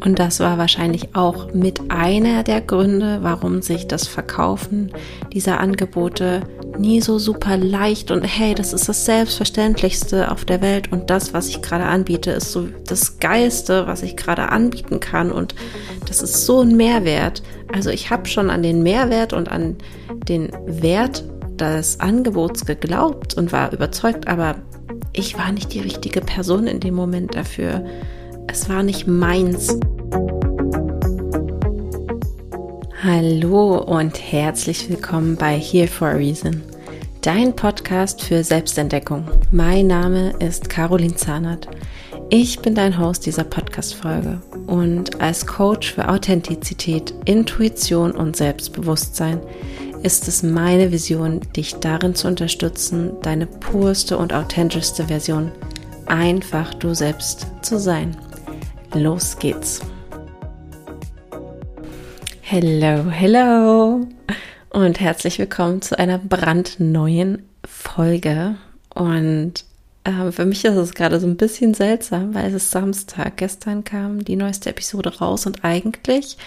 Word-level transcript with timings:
Und 0.00 0.18
das 0.18 0.40
war 0.40 0.58
wahrscheinlich 0.58 1.14
auch 1.14 1.52
mit 1.52 1.90
einer 1.90 2.44
der 2.44 2.60
Gründe, 2.60 3.18
warum 3.22 3.62
sich 3.62 3.88
das 3.88 4.06
Verkaufen 4.06 4.92
dieser 5.32 5.60
Angebote 5.60 6.42
nie 6.78 7.00
so 7.00 7.18
super 7.18 7.56
leicht 7.56 8.10
und 8.10 8.22
hey, 8.22 8.54
das 8.54 8.72
ist 8.72 8.88
das 8.88 9.04
Selbstverständlichste 9.04 10.30
auf 10.30 10.44
der 10.44 10.60
Welt 10.60 10.92
und 10.92 11.10
das, 11.10 11.34
was 11.34 11.48
ich 11.48 11.62
gerade 11.62 11.84
anbiete, 11.84 12.30
ist 12.30 12.52
so 12.52 12.68
das 12.86 13.18
Geilste, 13.18 13.86
was 13.86 14.02
ich 14.02 14.16
gerade 14.16 14.50
anbieten 14.50 15.00
kann 15.00 15.32
und 15.32 15.54
das 16.06 16.22
ist 16.22 16.46
so 16.46 16.60
ein 16.60 16.76
Mehrwert. 16.76 17.42
Also 17.72 17.90
ich 17.90 18.10
habe 18.10 18.26
schon 18.26 18.50
an 18.50 18.62
den 18.62 18.82
Mehrwert 18.82 19.32
und 19.32 19.48
an 19.48 19.76
den 20.28 20.50
Wert 20.66 21.24
des 21.58 21.98
Angebots 22.00 22.64
geglaubt 22.64 23.34
und 23.34 23.52
war 23.52 23.72
überzeugt, 23.72 24.28
aber 24.28 24.54
ich 25.12 25.36
war 25.36 25.50
nicht 25.52 25.74
die 25.74 25.80
richtige 25.80 26.20
Person 26.20 26.66
in 26.66 26.80
dem 26.80 26.94
Moment 26.94 27.34
dafür. 27.34 27.84
Es 28.50 28.68
war 28.68 28.82
nicht 28.82 29.06
meins. 29.06 29.78
Hallo 33.02 33.78
und 33.78 34.18
herzlich 34.32 34.88
willkommen 34.88 35.36
bei 35.36 35.58
Here 35.58 35.86
for 35.86 36.08
a 36.08 36.12
Reason, 36.12 36.62
dein 37.20 37.54
Podcast 37.54 38.22
für 38.22 38.42
Selbstentdeckung. 38.42 39.28
Mein 39.50 39.86
Name 39.86 40.30
ist 40.40 40.70
Caroline 40.70 41.14
Zahnert. 41.14 41.68
Ich 42.30 42.60
bin 42.60 42.74
dein 42.74 42.98
Host 42.98 43.26
dieser 43.26 43.44
Podcast-Folge 43.44 44.40
und 44.66 45.20
als 45.20 45.46
Coach 45.46 45.92
für 45.92 46.08
Authentizität, 46.08 47.12
Intuition 47.26 48.12
und 48.12 48.34
Selbstbewusstsein 48.34 49.40
ist 50.02 50.26
es 50.26 50.42
meine 50.42 50.90
Vision, 50.90 51.40
dich 51.54 51.74
darin 51.76 52.14
zu 52.14 52.28
unterstützen, 52.28 53.12
deine 53.22 53.46
purste 53.46 54.16
und 54.16 54.32
authentischste 54.32 55.04
Version 55.04 55.52
einfach 56.08 56.74
du 56.74 56.94
selbst 56.94 57.46
zu 57.62 57.78
sein. 57.78 58.16
Los 58.94 59.38
geht's. 59.38 59.82
Hello, 62.40 63.10
hello 63.10 64.06
und 64.70 65.00
herzlich 65.00 65.38
willkommen 65.38 65.82
zu 65.82 65.98
einer 65.98 66.16
brandneuen 66.16 67.42
Folge. 67.66 68.56
Und 68.94 69.64
äh, 70.04 70.32
für 70.32 70.46
mich 70.46 70.64
ist 70.64 70.76
es 70.76 70.94
gerade 70.94 71.20
so 71.20 71.26
ein 71.26 71.36
bisschen 71.36 71.74
seltsam, 71.74 72.34
weil 72.34 72.46
es 72.46 72.54
ist 72.54 72.70
Samstag. 72.70 73.36
Gestern 73.36 73.84
kam 73.84 74.24
die 74.24 74.36
neueste 74.36 74.70
Episode 74.70 75.18
raus 75.18 75.44
und 75.44 75.64
eigentlich 75.64 76.38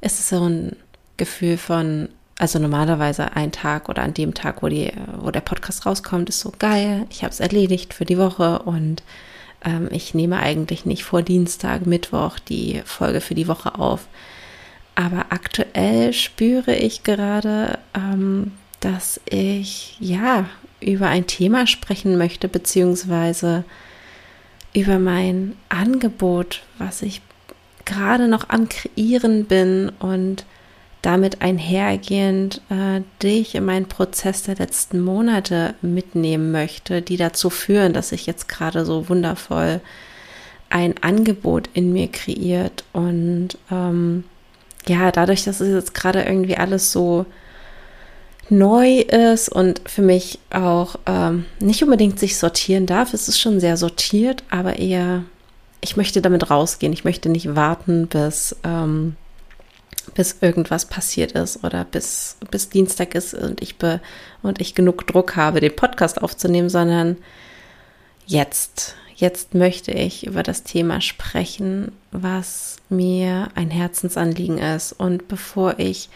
ist 0.00 0.18
es 0.18 0.30
so 0.30 0.48
ein 0.48 0.76
Gefühl 1.18 1.58
von, 1.58 2.08
also 2.38 2.58
normalerweise 2.58 3.36
ein 3.36 3.52
Tag 3.52 3.90
oder 3.90 4.02
an 4.02 4.14
dem 4.14 4.32
Tag, 4.32 4.62
wo, 4.62 4.68
die, 4.68 4.90
wo 5.18 5.30
der 5.30 5.42
Podcast 5.42 5.84
rauskommt, 5.84 6.30
ist 6.30 6.40
so 6.40 6.50
geil. 6.58 7.04
Ich 7.10 7.22
habe 7.22 7.32
es 7.32 7.40
erledigt 7.40 7.92
für 7.92 8.06
die 8.06 8.18
Woche 8.18 8.60
und 8.60 9.02
ähm, 9.64 9.88
ich 9.90 10.14
nehme 10.14 10.38
eigentlich 10.38 10.84
nicht 10.84 11.04
vor 11.04 11.22
Dienstag, 11.22 11.86
Mittwoch 11.86 12.38
die 12.38 12.82
Folge 12.84 13.20
für 13.20 13.34
die 13.34 13.48
Woche 13.48 13.78
auf. 13.78 14.06
Aber 14.94 15.26
aktuell 15.30 16.12
spüre 16.12 16.74
ich 16.74 17.02
gerade, 17.02 17.78
ähm, 17.94 18.52
dass 18.80 19.20
ich 19.28 19.96
ja 19.98 20.46
über 20.80 21.08
ein 21.08 21.26
Thema 21.26 21.66
sprechen 21.66 22.16
möchte, 22.18 22.48
beziehungsweise 22.48 23.64
über 24.74 24.98
mein 24.98 25.56
Angebot, 25.68 26.62
was 26.78 27.02
ich 27.02 27.22
gerade 27.84 28.28
noch 28.28 28.48
am 28.48 28.68
Kreieren 28.68 29.46
bin 29.46 29.90
und 29.98 30.44
damit 31.04 31.42
einhergehend 31.42 32.62
äh, 32.70 33.02
dich 33.22 33.54
in 33.54 33.66
meinen 33.66 33.86
Prozess 33.86 34.42
der 34.44 34.56
letzten 34.56 35.00
Monate 35.00 35.74
mitnehmen 35.82 36.50
möchte, 36.50 37.02
die 37.02 37.18
dazu 37.18 37.50
führen, 37.50 37.92
dass 37.92 38.08
sich 38.08 38.26
jetzt 38.26 38.48
gerade 38.48 38.86
so 38.86 39.08
wundervoll 39.08 39.80
ein 40.70 40.94
Angebot 41.02 41.68
in 41.74 41.92
mir 41.92 42.08
kreiert. 42.08 42.84
Und 42.94 43.50
ähm, 43.70 44.24
ja, 44.86 45.12
dadurch, 45.12 45.44
dass 45.44 45.60
es 45.60 45.74
jetzt 45.74 45.94
gerade 45.94 46.22
irgendwie 46.22 46.56
alles 46.56 46.90
so 46.90 47.26
neu 48.48 49.00
ist 49.00 49.50
und 49.50 49.82
für 49.86 50.02
mich 50.02 50.38
auch 50.50 50.96
ähm, 51.04 51.44
nicht 51.60 51.82
unbedingt 51.82 52.18
sich 52.18 52.38
sortieren 52.38 52.86
darf, 52.86 53.12
es 53.12 53.28
ist 53.28 53.38
schon 53.38 53.60
sehr 53.60 53.76
sortiert, 53.76 54.42
aber 54.50 54.78
eher, 54.78 55.24
ich 55.82 55.98
möchte 55.98 56.22
damit 56.22 56.50
rausgehen. 56.50 56.94
Ich 56.94 57.04
möchte 57.04 57.28
nicht 57.28 57.54
warten, 57.54 58.06
bis 58.06 58.56
ähm, 58.64 59.16
bis 60.14 60.36
irgendwas 60.40 60.86
passiert 60.86 61.32
ist 61.32 61.64
oder 61.64 61.84
bis, 61.84 62.36
bis 62.50 62.68
Dienstag 62.68 63.14
ist 63.14 63.34
und 63.34 63.62
ich, 63.62 63.76
be, 63.76 64.00
und 64.42 64.60
ich 64.60 64.74
genug 64.74 65.06
Druck 65.06 65.36
habe, 65.36 65.60
den 65.60 65.74
Podcast 65.74 66.22
aufzunehmen, 66.22 66.68
sondern 66.68 67.16
jetzt, 68.26 68.94
jetzt 69.14 69.54
möchte 69.54 69.92
ich 69.92 70.26
über 70.26 70.42
das 70.42 70.62
Thema 70.62 71.00
sprechen, 71.00 71.92
was 72.10 72.76
mir 72.88 73.48
ein 73.54 73.70
Herzensanliegen 73.70 74.58
ist. 74.58 74.92
Und 74.92 75.28
bevor 75.28 75.78
ich 75.78 76.08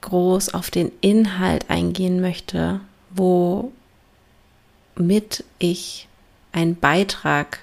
groß 0.00 0.54
auf 0.54 0.70
den 0.70 0.92
Inhalt 1.00 1.70
eingehen 1.70 2.20
möchte, 2.20 2.80
womit 3.10 3.72
ich 5.58 6.08
einen 6.52 6.76
Beitrag 6.76 7.60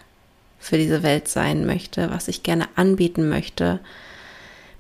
für 0.60 0.78
diese 0.78 1.04
Welt 1.04 1.28
sein 1.28 1.66
möchte, 1.66 2.12
was 2.12 2.28
ich 2.28 2.44
gerne 2.44 2.68
anbieten 2.76 3.30
möchte, 3.30 3.80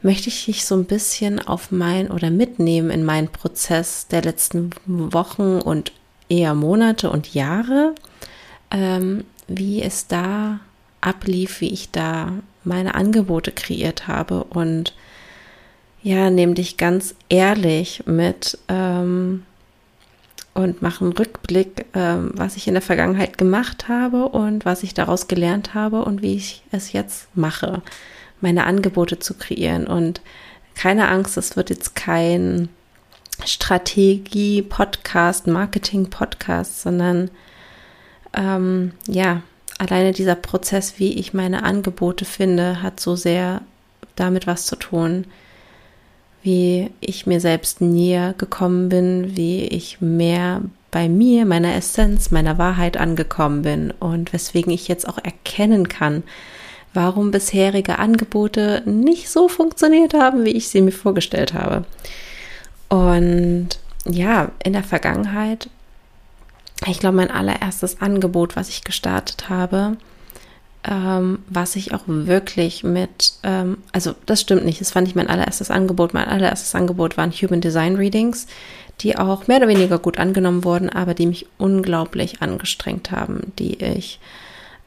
möchte 0.01 0.29
ich 0.29 0.45
dich 0.45 0.65
so 0.65 0.75
ein 0.75 0.85
bisschen 0.85 1.39
auf 1.39 1.71
mein 1.71 2.09
oder 2.09 2.29
mitnehmen 2.29 2.89
in 2.89 3.03
meinen 3.03 3.27
Prozess 3.27 4.07
der 4.07 4.23
letzten 4.23 4.71
Wochen 4.85 5.59
und 5.59 5.91
eher 6.29 6.55
Monate 6.55 7.09
und 7.09 7.33
Jahre, 7.33 7.93
ähm, 8.71 9.25
wie 9.47 9.81
es 9.81 10.07
da 10.07 10.59
ablief, 11.01 11.61
wie 11.61 11.69
ich 11.69 11.91
da 11.91 12.33
meine 12.63 12.95
Angebote 12.95 13.51
kreiert 13.51 14.07
habe. 14.07 14.43
Und 14.45 14.93
ja, 16.03 16.29
nehme 16.29 16.53
dich 16.53 16.77
ganz 16.77 17.15
ehrlich 17.29 18.03
mit 18.05 18.57
ähm, 18.69 19.43
und 20.53 20.81
mache 20.81 21.05
einen 21.05 21.13
Rückblick, 21.13 21.85
ähm, 21.93 22.31
was 22.33 22.55
ich 22.55 22.67
in 22.67 22.73
der 22.73 22.81
Vergangenheit 22.81 23.37
gemacht 23.37 23.87
habe 23.87 24.29
und 24.29 24.65
was 24.65 24.83
ich 24.83 24.93
daraus 24.93 25.27
gelernt 25.27 25.73
habe 25.73 26.03
und 26.03 26.21
wie 26.21 26.35
ich 26.35 26.63
es 26.71 26.91
jetzt 26.91 27.27
mache 27.35 27.81
meine 28.41 28.65
Angebote 28.65 29.19
zu 29.19 29.35
kreieren. 29.35 29.87
Und 29.87 30.21
keine 30.75 31.09
Angst, 31.09 31.37
es 31.37 31.55
wird 31.55 31.69
jetzt 31.69 31.95
kein 31.95 32.69
Strategie-Podcast, 33.45 35.47
Marketing-Podcast, 35.47 36.81
sondern 36.81 37.31
ähm, 38.33 38.93
ja, 39.07 39.41
alleine 39.77 40.11
dieser 40.11 40.35
Prozess, 40.35 40.95
wie 40.97 41.13
ich 41.13 41.33
meine 41.33 41.63
Angebote 41.63 42.25
finde, 42.25 42.81
hat 42.81 42.99
so 42.99 43.15
sehr 43.15 43.61
damit 44.15 44.47
was 44.47 44.65
zu 44.65 44.75
tun, 44.75 45.25
wie 46.43 46.91
ich 46.99 47.25
mir 47.25 47.39
selbst 47.39 47.81
näher 47.81 48.33
gekommen 48.37 48.89
bin, 48.89 49.35
wie 49.35 49.63
ich 49.63 50.01
mehr 50.01 50.61
bei 50.91 51.07
mir, 51.07 51.45
meiner 51.45 51.75
Essenz, 51.75 52.31
meiner 52.31 52.57
Wahrheit 52.57 52.97
angekommen 52.97 53.61
bin 53.61 53.91
und 53.91 54.33
weswegen 54.33 54.73
ich 54.73 54.87
jetzt 54.87 55.07
auch 55.07 55.17
erkennen 55.17 55.87
kann, 55.87 56.23
warum 56.93 57.31
bisherige 57.31 57.99
Angebote 57.99 58.83
nicht 58.85 59.29
so 59.29 59.47
funktioniert 59.47 60.13
haben, 60.13 60.45
wie 60.45 60.51
ich 60.51 60.69
sie 60.69 60.81
mir 60.81 60.91
vorgestellt 60.91 61.53
habe. 61.53 61.85
Und 62.89 63.69
ja, 64.05 64.51
in 64.63 64.73
der 64.73 64.83
Vergangenheit, 64.83 65.69
ich 66.87 66.99
glaube, 66.99 67.17
mein 67.17 67.31
allererstes 67.31 68.01
Angebot, 68.01 68.55
was 68.55 68.69
ich 68.69 68.83
gestartet 68.83 69.49
habe, 69.49 69.97
ähm, 70.83 71.39
was 71.47 71.75
ich 71.75 71.93
auch 71.93 72.03
wirklich 72.07 72.83
mit, 72.83 73.33
ähm, 73.43 73.77
also 73.91 74.15
das 74.25 74.41
stimmt 74.41 74.65
nicht, 74.65 74.81
es 74.81 74.95
war 74.95 75.01
nicht 75.01 75.15
mein 75.15 75.29
allererstes 75.29 75.69
Angebot. 75.69 76.13
Mein 76.13 76.27
allererstes 76.27 76.73
Angebot 76.73 77.17
waren 77.17 77.31
Human 77.31 77.61
Design 77.61 77.95
Readings, 77.95 78.47
die 79.01 79.17
auch 79.17 79.47
mehr 79.47 79.57
oder 79.57 79.67
weniger 79.67 79.99
gut 79.99 80.17
angenommen 80.17 80.63
wurden, 80.63 80.89
aber 80.89 81.13
die 81.13 81.27
mich 81.27 81.45
unglaublich 81.57 82.41
angestrengt 82.41 83.11
haben, 83.11 83.53
die 83.59 83.81
ich, 83.83 84.19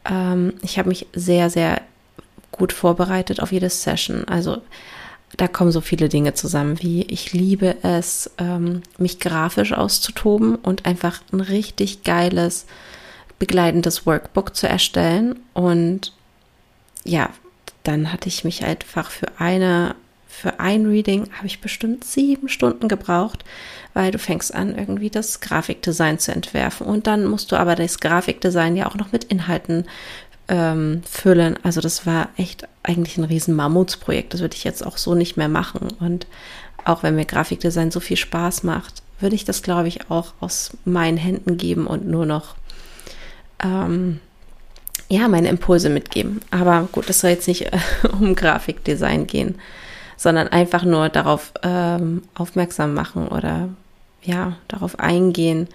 ähm, 0.04 0.54
ich 0.62 0.78
habe 0.78 0.88
mich 0.88 1.06
sehr, 1.14 1.48
sehr 1.48 1.80
gut 2.56 2.72
vorbereitet 2.72 3.40
auf 3.40 3.52
jede 3.52 3.70
Session. 3.70 4.26
Also 4.28 4.62
da 5.36 5.48
kommen 5.48 5.72
so 5.72 5.80
viele 5.80 6.08
Dinge 6.08 6.34
zusammen, 6.34 6.80
wie 6.80 7.02
ich 7.02 7.32
liebe 7.32 7.76
es, 7.82 8.30
ähm, 8.38 8.82
mich 8.98 9.18
grafisch 9.18 9.72
auszutoben 9.72 10.56
und 10.56 10.86
einfach 10.86 11.20
ein 11.32 11.40
richtig 11.40 12.04
geiles, 12.04 12.66
begleitendes 13.38 14.06
Workbook 14.06 14.54
zu 14.54 14.68
erstellen. 14.68 15.40
Und 15.52 16.12
ja, 17.04 17.30
dann 17.82 18.12
hatte 18.12 18.28
ich 18.28 18.44
mich 18.44 18.64
einfach 18.64 19.10
für 19.10 19.26
eine, 19.38 19.96
für 20.28 20.60
ein 20.60 20.86
Reading 20.86 21.28
habe 21.36 21.46
ich 21.46 21.60
bestimmt 21.60 22.04
sieben 22.04 22.48
Stunden 22.48 22.88
gebraucht, 22.88 23.44
weil 23.92 24.10
du 24.10 24.18
fängst 24.18 24.54
an, 24.54 24.76
irgendwie 24.76 25.10
das 25.10 25.40
Grafikdesign 25.40 26.18
zu 26.18 26.32
entwerfen. 26.32 26.86
Und 26.86 27.06
dann 27.06 27.26
musst 27.26 27.52
du 27.52 27.56
aber 27.56 27.74
das 27.74 28.00
Grafikdesign 28.00 28.76
ja 28.76 28.86
auch 28.86 28.96
noch 28.96 29.12
mit 29.12 29.24
Inhalten 29.24 29.86
ähm, 30.48 31.02
füllen. 31.08 31.58
Also 31.62 31.80
das 31.80 32.06
war 32.06 32.28
echt 32.36 32.68
eigentlich 32.82 33.16
ein 33.16 33.24
riesen 33.24 33.54
Mammutsprojekt. 33.54 34.34
Das 34.34 34.40
würde 34.40 34.56
ich 34.56 34.64
jetzt 34.64 34.84
auch 34.84 34.96
so 34.96 35.14
nicht 35.14 35.36
mehr 35.36 35.48
machen. 35.48 35.88
Und 36.00 36.26
auch 36.84 37.02
wenn 37.02 37.16
mir 37.16 37.24
Grafikdesign 37.24 37.90
so 37.90 38.00
viel 38.00 38.16
Spaß 38.16 38.62
macht, 38.62 39.02
würde 39.20 39.36
ich 39.36 39.44
das, 39.44 39.62
glaube 39.62 39.88
ich, 39.88 40.10
auch 40.10 40.34
aus 40.40 40.76
meinen 40.84 41.16
Händen 41.16 41.56
geben 41.56 41.86
und 41.86 42.06
nur 42.06 42.26
noch 42.26 42.56
ähm, 43.62 44.20
ja, 45.08 45.28
meine 45.28 45.48
Impulse 45.48 45.88
mitgeben. 45.88 46.40
Aber 46.50 46.88
gut, 46.92 47.08
es 47.08 47.20
soll 47.20 47.30
jetzt 47.30 47.48
nicht 47.48 47.72
äh, 47.72 47.78
um 48.20 48.34
Grafikdesign 48.34 49.26
gehen, 49.26 49.56
sondern 50.16 50.48
einfach 50.48 50.84
nur 50.84 51.08
darauf 51.08 51.52
ähm, 51.62 52.22
aufmerksam 52.34 52.94
machen 52.94 53.28
oder 53.28 53.68
ja, 54.22 54.56
darauf 54.68 54.98
eingehen, 54.98 55.68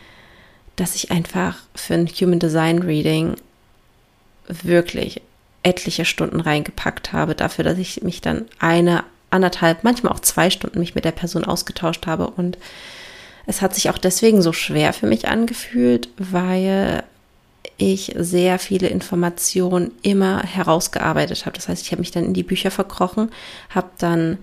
dass 0.76 0.96
ich 0.96 1.12
einfach 1.12 1.58
für 1.76 1.94
ein 1.94 2.08
Human 2.08 2.40
Design 2.40 2.80
Reading 2.80 3.36
wirklich 4.50 5.22
etliche 5.64 6.06
Stunden 6.06 6.42
reingepackt 6.42 7.14
habe, 7.14 7.36
dafür, 7.36 7.64
dass 7.64 7.78
ich 7.78 8.02
mich 8.02 8.22
dann 8.22 8.46
eine, 8.60 9.04
anderthalb, 9.30 9.84
manchmal 9.84 10.14
auch 10.14 10.20
zwei 10.20 10.50
Stunden 10.50 10.80
mich 10.80 10.96
mit 10.96 11.06
der 11.06 11.12
Person 11.12 11.46
ausgetauscht 11.46 12.08
habe. 12.08 12.28
Und 12.28 12.58
es 13.46 13.62
hat 13.62 13.76
sich 13.76 13.90
auch 13.90 13.98
deswegen 13.98 14.42
so 14.42 14.54
schwer 14.54 14.94
für 14.94 15.08
mich 15.08 15.28
angefühlt, 15.28 16.10
weil 16.18 17.04
ich 17.78 18.14
sehr 18.18 18.60
viele 18.60 18.88
Informationen 18.88 19.92
immer 20.02 20.44
herausgearbeitet 20.44 21.46
habe. 21.46 21.56
Das 21.56 21.68
heißt, 21.68 21.84
ich 21.84 21.92
habe 21.92 22.02
mich 22.02 22.12
dann 22.12 22.26
in 22.26 22.34
die 22.34 22.44
Bücher 22.44 22.72
verkrochen, 22.72 23.30
habe 23.70 23.90
dann, 23.98 24.38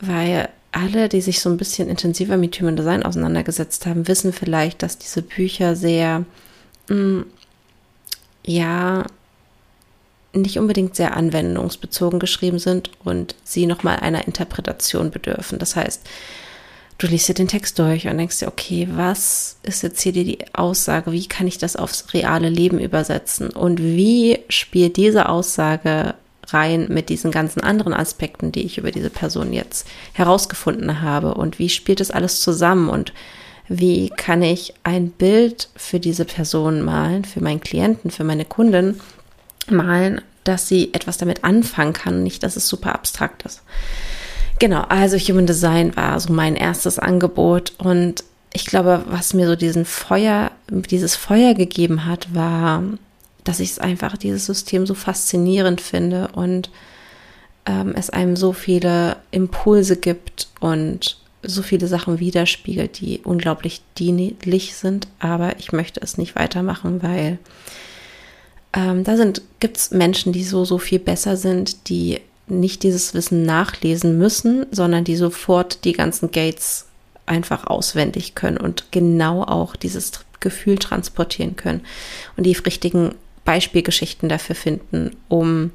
weil 0.00 0.48
alle, 0.72 1.08
die 1.08 1.20
sich 1.20 1.40
so 1.40 1.50
ein 1.50 1.56
bisschen 1.56 1.88
intensiver 1.88 2.36
mit 2.36 2.58
Human 2.60 2.76
Design 2.76 3.02
auseinandergesetzt 3.02 3.86
haben, 3.86 4.08
wissen 4.08 4.32
vielleicht, 4.32 4.82
dass 4.82 4.98
diese 4.98 5.22
Bücher 5.22 5.76
sehr, 5.76 6.24
mh, 6.88 6.96
mm, 6.96 7.26
ja, 8.46 9.04
nicht 10.42 10.58
unbedingt 10.58 10.96
sehr 10.96 11.16
anwendungsbezogen 11.16 12.18
geschrieben 12.18 12.58
sind 12.58 12.90
und 13.04 13.34
sie 13.44 13.66
nochmal 13.66 13.96
einer 13.96 14.26
Interpretation 14.26 15.10
bedürfen. 15.10 15.58
Das 15.58 15.76
heißt, 15.76 16.02
du 16.98 17.06
liest 17.06 17.28
dir 17.28 17.34
den 17.34 17.48
Text 17.48 17.78
durch 17.78 18.08
und 18.08 18.18
denkst 18.18 18.38
dir, 18.38 18.48
okay, 18.48 18.88
was 18.92 19.58
ist 19.62 19.82
jetzt 19.82 20.00
hier 20.00 20.12
die 20.12 20.38
Aussage? 20.54 21.12
Wie 21.12 21.26
kann 21.26 21.46
ich 21.46 21.58
das 21.58 21.76
aufs 21.76 22.12
reale 22.14 22.48
Leben 22.48 22.78
übersetzen? 22.78 23.50
Und 23.50 23.82
wie 23.82 24.40
spielt 24.48 24.96
diese 24.96 25.28
Aussage 25.28 26.14
rein 26.48 26.86
mit 26.88 27.08
diesen 27.08 27.30
ganzen 27.30 27.60
anderen 27.60 27.92
Aspekten, 27.92 28.52
die 28.52 28.64
ich 28.64 28.78
über 28.78 28.92
diese 28.92 29.10
Person 29.10 29.52
jetzt 29.52 29.86
herausgefunden 30.12 31.02
habe? 31.02 31.34
Und 31.34 31.58
wie 31.58 31.68
spielt 31.68 32.00
das 32.00 32.10
alles 32.10 32.40
zusammen? 32.40 32.88
Und 32.88 33.12
wie 33.68 34.10
kann 34.10 34.42
ich 34.42 34.74
ein 34.84 35.10
Bild 35.10 35.68
für 35.76 35.98
diese 35.98 36.24
Person 36.24 36.82
malen, 36.82 37.24
für 37.24 37.42
meinen 37.42 37.60
Klienten, 37.60 38.10
für 38.10 38.24
meine 38.24 38.44
Kunden, 38.44 39.00
malen, 39.70 40.20
dass 40.44 40.68
sie 40.68 40.94
etwas 40.94 41.18
damit 41.18 41.44
anfangen 41.44 41.92
kann, 41.92 42.22
nicht, 42.22 42.42
dass 42.42 42.56
es 42.56 42.68
super 42.68 42.94
abstrakt 42.94 43.42
ist. 43.42 43.62
Genau, 44.58 44.82
also 44.82 45.16
Human 45.18 45.46
Design 45.46 45.94
war 45.96 46.18
so 46.18 46.32
mein 46.32 46.56
erstes 46.56 46.98
Angebot 46.98 47.72
und 47.78 48.24
ich 48.52 48.64
glaube, 48.64 49.04
was 49.08 49.34
mir 49.34 49.46
so 49.46 49.54
diesen 49.54 49.84
Feuer, 49.84 50.50
dieses 50.70 51.14
Feuer 51.14 51.52
gegeben 51.52 52.06
hat, 52.06 52.34
war, 52.34 52.82
dass 53.44 53.60
ich 53.60 53.72
es 53.72 53.78
einfach, 53.78 54.16
dieses 54.16 54.46
System 54.46 54.86
so 54.86 54.94
faszinierend 54.94 55.80
finde 55.82 56.28
und 56.28 56.70
ähm, 57.66 57.92
es 57.96 58.08
einem 58.08 58.34
so 58.34 58.54
viele 58.54 59.16
Impulse 59.30 59.96
gibt 59.96 60.48
und 60.60 61.18
so 61.42 61.62
viele 61.62 61.86
Sachen 61.86 62.18
widerspiegelt, 62.18 63.00
die 63.00 63.20
unglaublich 63.22 63.82
dienlich 63.98 64.74
sind, 64.74 65.06
aber 65.18 65.58
ich 65.58 65.72
möchte 65.72 66.00
es 66.00 66.16
nicht 66.16 66.34
weitermachen, 66.34 67.02
weil 67.02 67.38
ähm, 68.76 69.04
da 69.04 69.16
gibt 69.58 69.78
es 69.78 69.90
Menschen, 69.90 70.32
die 70.32 70.44
so, 70.44 70.64
so 70.66 70.76
viel 70.78 70.98
besser 70.98 71.36
sind, 71.36 71.88
die 71.88 72.20
nicht 72.46 72.82
dieses 72.82 73.14
Wissen 73.14 73.44
nachlesen 73.44 74.18
müssen, 74.18 74.66
sondern 74.70 75.02
die 75.02 75.16
sofort 75.16 75.84
die 75.84 75.94
ganzen 75.94 76.30
Gates 76.30 76.86
einfach 77.24 77.66
auswendig 77.66 78.34
können 78.34 78.58
und 78.58 78.92
genau 78.92 79.42
auch 79.42 79.74
dieses 79.74 80.12
Gefühl 80.40 80.78
transportieren 80.78 81.56
können 81.56 81.80
und 82.36 82.44
die 82.44 82.52
richtigen 82.52 83.14
Beispielgeschichten 83.44 84.28
dafür 84.28 84.54
finden, 84.54 85.16
um 85.28 85.72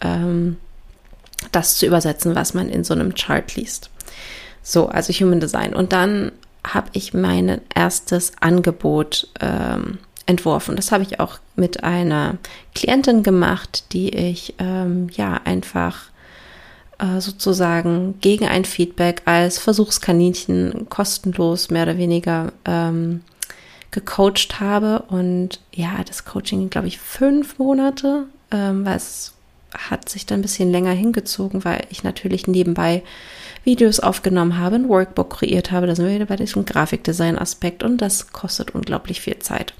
ähm, 0.00 0.56
das 1.52 1.76
zu 1.76 1.86
übersetzen, 1.86 2.34
was 2.34 2.54
man 2.54 2.70
in 2.70 2.84
so 2.84 2.94
einem 2.94 3.14
Chart 3.14 3.54
liest. 3.54 3.90
So, 4.62 4.88
also 4.88 5.12
Human 5.12 5.40
Design. 5.40 5.74
Und 5.74 5.92
dann 5.92 6.32
habe 6.64 6.88
ich 6.92 7.14
mein 7.14 7.60
erstes 7.74 8.32
Angebot 8.40 9.28
ähm, 9.40 9.98
entworfen. 10.30 10.76
Das 10.76 10.92
habe 10.92 11.02
ich 11.02 11.20
auch 11.20 11.38
mit 11.56 11.84
einer 11.84 12.38
Klientin 12.74 13.22
gemacht, 13.22 13.92
die 13.92 14.10
ich 14.10 14.54
ähm, 14.58 15.08
ja 15.14 15.40
einfach 15.44 16.10
äh, 16.98 17.20
sozusagen 17.20 18.14
gegen 18.20 18.46
ein 18.46 18.64
Feedback 18.64 19.22
als 19.24 19.58
Versuchskaninchen 19.58 20.88
kostenlos 20.88 21.70
mehr 21.70 21.82
oder 21.82 21.98
weniger 21.98 22.52
ähm, 22.64 23.22
gecoacht 23.90 24.60
habe. 24.60 25.04
Und 25.08 25.60
ja, 25.72 26.02
das 26.06 26.24
Coaching, 26.24 26.70
glaube 26.70 26.88
ich, 26.88 26.98
fünf 26.98 27.58
Monate, 27.58 28.26
ähm, 28.50 28.84
weil 28.86 29.00
hat 29.88 30.08
sich 30.08 30.26
dann 30.26 30.40
ein 30.40 30.42
bisschen 30.42 30.70
länger 30.72 30.92
hingezogen, 30.92 31.64
weil 31.64 31.86
ich 31.90 32.02
natürlich 32.02 32.46
nebenbei 32.46 33.02
Videos 33.64 34.00
aufgenommen 34.00 34.58
habe, 34.58 34.76
ein 34.76 34.88
Workbook 34.88 35.30
kreiert 35.30 35.70
habe. 35.70 35.86
Da 35.86 35.94
sind 35.94 36.06
wir 36.06 36.14
wieder 36.14 36.26
bei 36.26 36.36
diesem 36.36 36.64
Grafikdesign-Aspekt 36.64 37.82
und 37.82 37.98
das 37.98 38.32
kostet 38.32 38.74
unglaublich 38.74 39.20
viel 39.20 39.38
Zeit. 39.38 39.74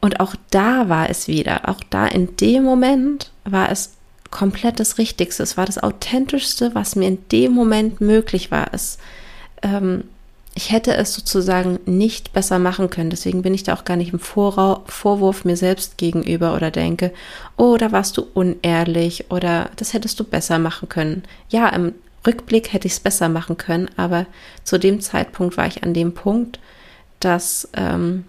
Und 0.00 0.20
auch 0.20 0.34
da 0.50 0.88
war 0.88 1.10
es 1.10 1.26
wieder, 1.26 1.68
auch 1.68 1.80
da 1.90 2.06
in 2.06 2.36
dem 2.36 2.62
Moment 2.62 3.32
war 3.44 3.70
es 3.70 3.94
komplett 4.30 4.78
das 4.78 4.98
Richtigste. 4.98 5.42
Es 5.42 5.56
war 5.56 5.66
das 5.66 5.82
Authentischste, 5.82 6.74
was 6.74 6.96
mir 6.96 7.08
in 7.08 7.18
dem 7.30 7.52
Moment 7.52 8.00
möglich 8.00 8.50
war. 8.50 8.68
Es, 8.72 8.98
ähm, 9.62 10.04
ich 10.54 10.72
hätte 10.72 10.94
es 10.94 11.14
sozusagen 11.14 11.78
nicht 11.86 12.32
besser 12.32 12.58
machen 12.58 12.90
können. 12.90 13.10
Deswegen 13.10 13.42
bin 13.42 13.54
ich 13.54 13.62
da 13.62 13.74
auch 13.74 13.84
gar 13.84 13.96
nicht 13.96 14.12
im 14.12 14.18
Vorra 14.18 14.82
Vorwurf 14.86 15.44
mir 15.44 15.56
selbst 15.56 15.98
gegenüber 15.98 16.54
oder 16.54 16.70
denke, 16.70 17.12
oh, 17.56 17.76
da 17.76 17.92
warst 17.92 18.16
du 18.16 18.26
unehrlich 18.34 19.30
oder 19.30 19.70
das 19.76 19.92
hättest 19.92 20.18
du 20.20 20.24
besser 20.24 20.58
machen 20.58 20.88
können. 20.88 21.22
Ja, 21.48 21.68
im 21.68 21.94
Rückblick 22.26 22.72
hätte 22.72 22.86
ich 22.86 22.94
es 22.94 23.00
besser 23.00 23.28
machen 23.28 23.56
können, 23.56 23.88
aber 23.96 24.26
zu 24.64 24.78
dem 24.78 25.00
Zeitpunkt 25.00 25.56
war 25.56 25.66
ich 25.66 25.82
an 25.84 25.94
dem 25.94 26.12
Punkt, 26.12 26.58
dass 27.20 27.68
ähm, 27.74 28.24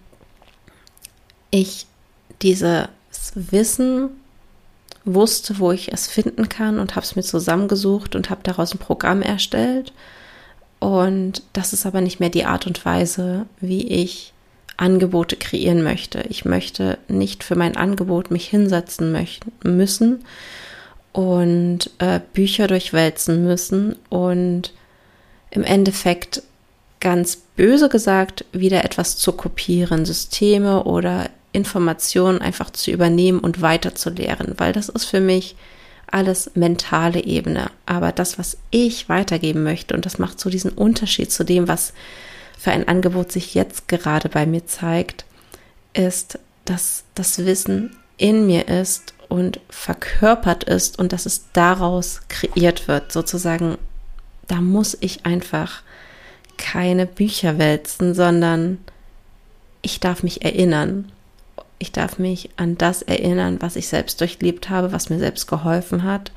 ich 1.51 1.85
dieses 2.41 2.87
Wissen 3.33 4.09
wusste, 5.05 5.59
wo 5.59 5.71
ich 5.71 5.91
es 5.91 6.07
finden 6.07 6.49
kann 6.49 6.79
und 6.79 6.95
habe 6.95 7.05
es 7.05 7.15
mir 7.15 7.23
zusammengesucht 7.23 8.15
und 8.15 8.29
habe 8.29 8.41
daraus 8.43 8.73
ein 8.73 8.79
Programm 8.79 9.21
erstellt. 9.21 9.93
Und 10.79 11.43
das 11.53 11.73
ist 11.73 11.85
aber 11.85 12.01
nicht 12.01 12.19
mehr 12.19 12.29
die 12.29 12.45
Art 12.45 12.67
und 12.67 12.83
Weise, 12.85 13.45
wie 13.59 13.87
ich 13.87 14.33
Angebote 14.77 15.35
kreieren 15.35 15.83
möchte. 15.83 16.23
Ich 16.29 16.45
möchte 16.45 16.97
nicht 17.07 17.43
für 17.43 17.55
mein 17.55 17.75
Angebot 17.75 18.31
mich 18.31 18.47
hinsetzen 18.47 19.15
müssen 19.63 20.23
und 21.11 21.89
äh, 21.97 22.21
Bücher 22.33 22.67
durchwälzen 22.67 23.43
müssen 23.43 23.95
und 24.09 24.73
im 25.51 25.63
Endeffekt 25.63 26.43
ganz 27.01 27.37
böse 27.55 27.89
gesagt 27.89 28.45
wieder 28.51 28.85
etwas 28.85 29.17
zu 29.17 29.33
kopieren, 29.33 30.05
Systeme 30.05 30.83
oder 30.83 31.29
Informationen 31.51 32.41
einfach 32.41 32.69
zu 32.69 32.91
übernehmen 32.91 33.39
und 33.39 33.61
weiterzulehren, 33.61 34.53
weil 34.57 34.73
das 34.73 34.89
ist 34.89 35.05
für 35.05 35.21
mich 35.21 35.55
alles 36.11 36.51
mentale 36.55 37.23
Ebene. 37.23 37.71
Aber 37.85 38.11
das, 38.11 38.37
was 38.39 38.57
ich 38.71 39.09
weitergeben 39.09 39.63
möchte, 39.63 39.95
und 39.95 40.05
das 40.05 40.19
macht 40.19 40.39
so 40.39 40.49
diesen 40.49 40.71
Unterschied 40.71 41.31
zu 41.31 41.43
dem, 41.43 41.67
was 41.67 41.93
für 42.57 42.71
ein 42.71 42.87
Angebot 42.87 43.31
sich 43.31 43.53
jetzt 43.53 43.87
gerade 43.87 44.29
bei 44.29 44.45
mir 44.45 44.65
zeigt, 44.65 45.25
ist, 45.93 46.39
dass 46.65 47.03
das 47.15 47.45
Wissen 47.45 47.95
in 48.17 48.45
mir 48.45 48.67
ist 48.67 49.13
und 49.27 49.59
verkörpert 49.69 50.65
ist 50.65 50.99
und 50.99 51.13
dass 51.13 51.25
es 51.25 51.45
daraus 51.53 52.21
kreiert 52.27 52.87
wird. 52.87 53.11
Sozusagen, 53.11 53.77
da 54.47 54.55
muss 54.61 54.97
ich 54.99 55.25
einfach 55.25 55.81
keine 56.57 57.05
Bücher 57.05 57.57
wälzen, 57.57 58.13
sondern 58.13 58.79
ich 59.81 59.99
darf 59.99 60.23
mich 60.23 60.43
erinnern 60.43 61.11
ich 61.79 61.91
darf 61.91 62.19
mich 62.19 62.49
an 62.57 62.77
das 62.77 63.01
erinnern, 63.01 63.57
was 63.61 63.75
ich 63.75 63.87
selbst 63.87 64.19
durchlebt 64.19 64.69
habe, 64.69 64.91
was 64.91 65.09
mir 65.09 65.19
selbst 65.19 65.47
geholfen 65.47 66.03
hat. 66.03 66.31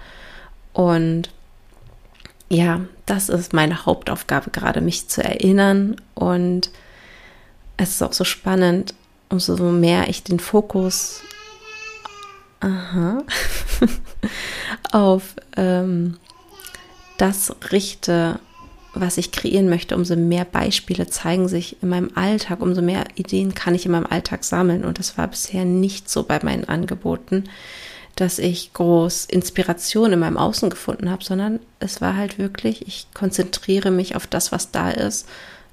Und 0.72 1.30
ja, 2.48 2.82
das 3.06 3.28
ist 3.28 3.52
meine 3.52 3.84
Hauptaufgabe 3.84 4.50
gerade, 4.50 4.80
mich 4.80 5.08
zu 5.08 5.22
erinnern. 5.22 5.96
Und 6.14 6.70
es 7.76 7.90
ist 7.90 8.02
auch 8.02 8.12
so 8.12 8.24
spannend, 8.24 8.94
umso 9.28 9.56
mehr 9.56 10.08
ich 10.08 10.22
den 10.22 10.38
Fokus 10.38 11.22
aha, 12.60 13.24
auf 14.92 15.34
ähm, 15.56 16.16
das 17.18 17.54
richte, 17.70 18.38
was 18.94 19.16
ich 19.16 19.32
kreieren 19.32 19.68
möchte, 19.68 19.96
umso 19.96 20.16
mehr 20.16 20.44
Beispiele 20.44 21.06
zeigen 21.06 21.48
sich 21.48 21.82
in 21.82 21.88
meinem 21.88 22.10
Alltag, 22.14 22.60
umso 22.60 22.82
mehr 22.82 23.04
Ideen 23.14 23.54
kann 23.54 23.74
ich 23.74 23.86
in 23.86 23.92
meinem 23.92 24.06
Alltag 24.06 24.44
sammeln. 24.44 24.84
Und 24.84 24.98
das 24.98 25.16
war 25.16 25.28
bisher 25.28 25.64
nicht 25.64 26.10
so 26.10 26.24
bei 26.24 26.38
meinen 26.42 26.68
Angeboten, 26.68 27.44
dass 28.16 28.38
ich 28.38 28.74
groß 28.74 29.24
Inspiration 29.26 30.12
in 30.12 30.18
meinem 30.18 30.36
Außen 30.36 30.68
gefunden 30.68 31.10
habe, 31.10 31.24
sondern 31.24 31.60
es 31.80 32.00
war 32.00 32.16
halt 32.16 32.38
wirklich, 32.38 32.86
ich 32.86 33.06
konzentriere 33.14 33.90
mich 33.90 34.14
auf 34.14 34.26
das, 34.26 34.52
was 34.52 34.70
da 34.70 34.90
ist, 34.90 35.26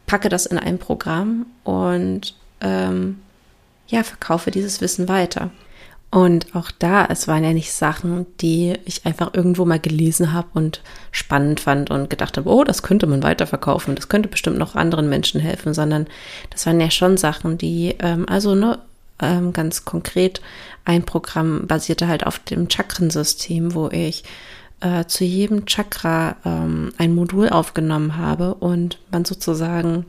packe 0.06 0.30
das 0.30 0.46
in 0.46 0.58
ein 0.58 0.80
Programm 0.80 1.46
und 1.64 2.36
ähm, 2.62 3.20
ja, 3.88 4.04
verkaufe 4.04 4.52
dieses 4.52 4.80
Wissen 4.80 5.10
weiter. 5.10 5.52
Und 6.12 6.56
auch 6.56 6.72
da, 6.72 7.06
es 7.06 7.28
waren 7.28 7.44
ja 7.44 7.54
nicht 7.54 7.72
Sachen, 7.72 8.26
die 8.42 8.74
ich 8.86 9.06
einfach 9.06 9.34
irgendwo 9.36 9.64
mal 9.66 9.80
gelesen 9.80 10.34
habe 10.34 10.48
und 10.56 10.82
spannend 11.12 11.60
fand 11.60 11.92
und 11.92 12.10
gedacht 12.10 12.38
habe, 12.38 12.50
oh, 12.50 12.64
das 12.64 12.82
könnte 12.82 13.06
man 13.06 13.22
weiterverkaufen, 13.22 13.94
das 13.94 14.10
könnte 14.10 14.28
bestimmt 14.28 14.58
noch 14.58 14.76
anderen 14.76 15.08
Menschen 15.08 15.40
helfen, 15.40 15.76
sondern 15.76 16.08
das 16.50 16.66
waren 16.66 16.82
ja 16.82 16.90
schon 16.90 17.18
Sachen, 17.18 17.60
die, 17.60 17.96
ähm, 18.00 18.26
also 18.28 18.56
ne, 18.56 18.80
ähm, 19.22 19.54
ganz 19.54 19.86
konkret, 19.86 20.42
ein 20.84 21.04
Programm 21.04 21.68
basierte 21.68 22.08
halt 22.08 22.26
auf 22.26 22.40
dem 22.40 22.70
Chakrensystem, 22.70 23.76
wo 23.76 23.90
ich 23.90 24.24
äh, 24.80 25.06
zu 25.06 25.26
jedem 25.26 25.68
Chakra 25.68 26.38
ähm, 26.44 26.92
ein 26.98 27.14
Modul 27.14 27.50
aufgenommen 27.50 28.18
habe 28.18 28.56
und 28.56 28.98
man 29.12 29.26
sozusagen 29.26 30.06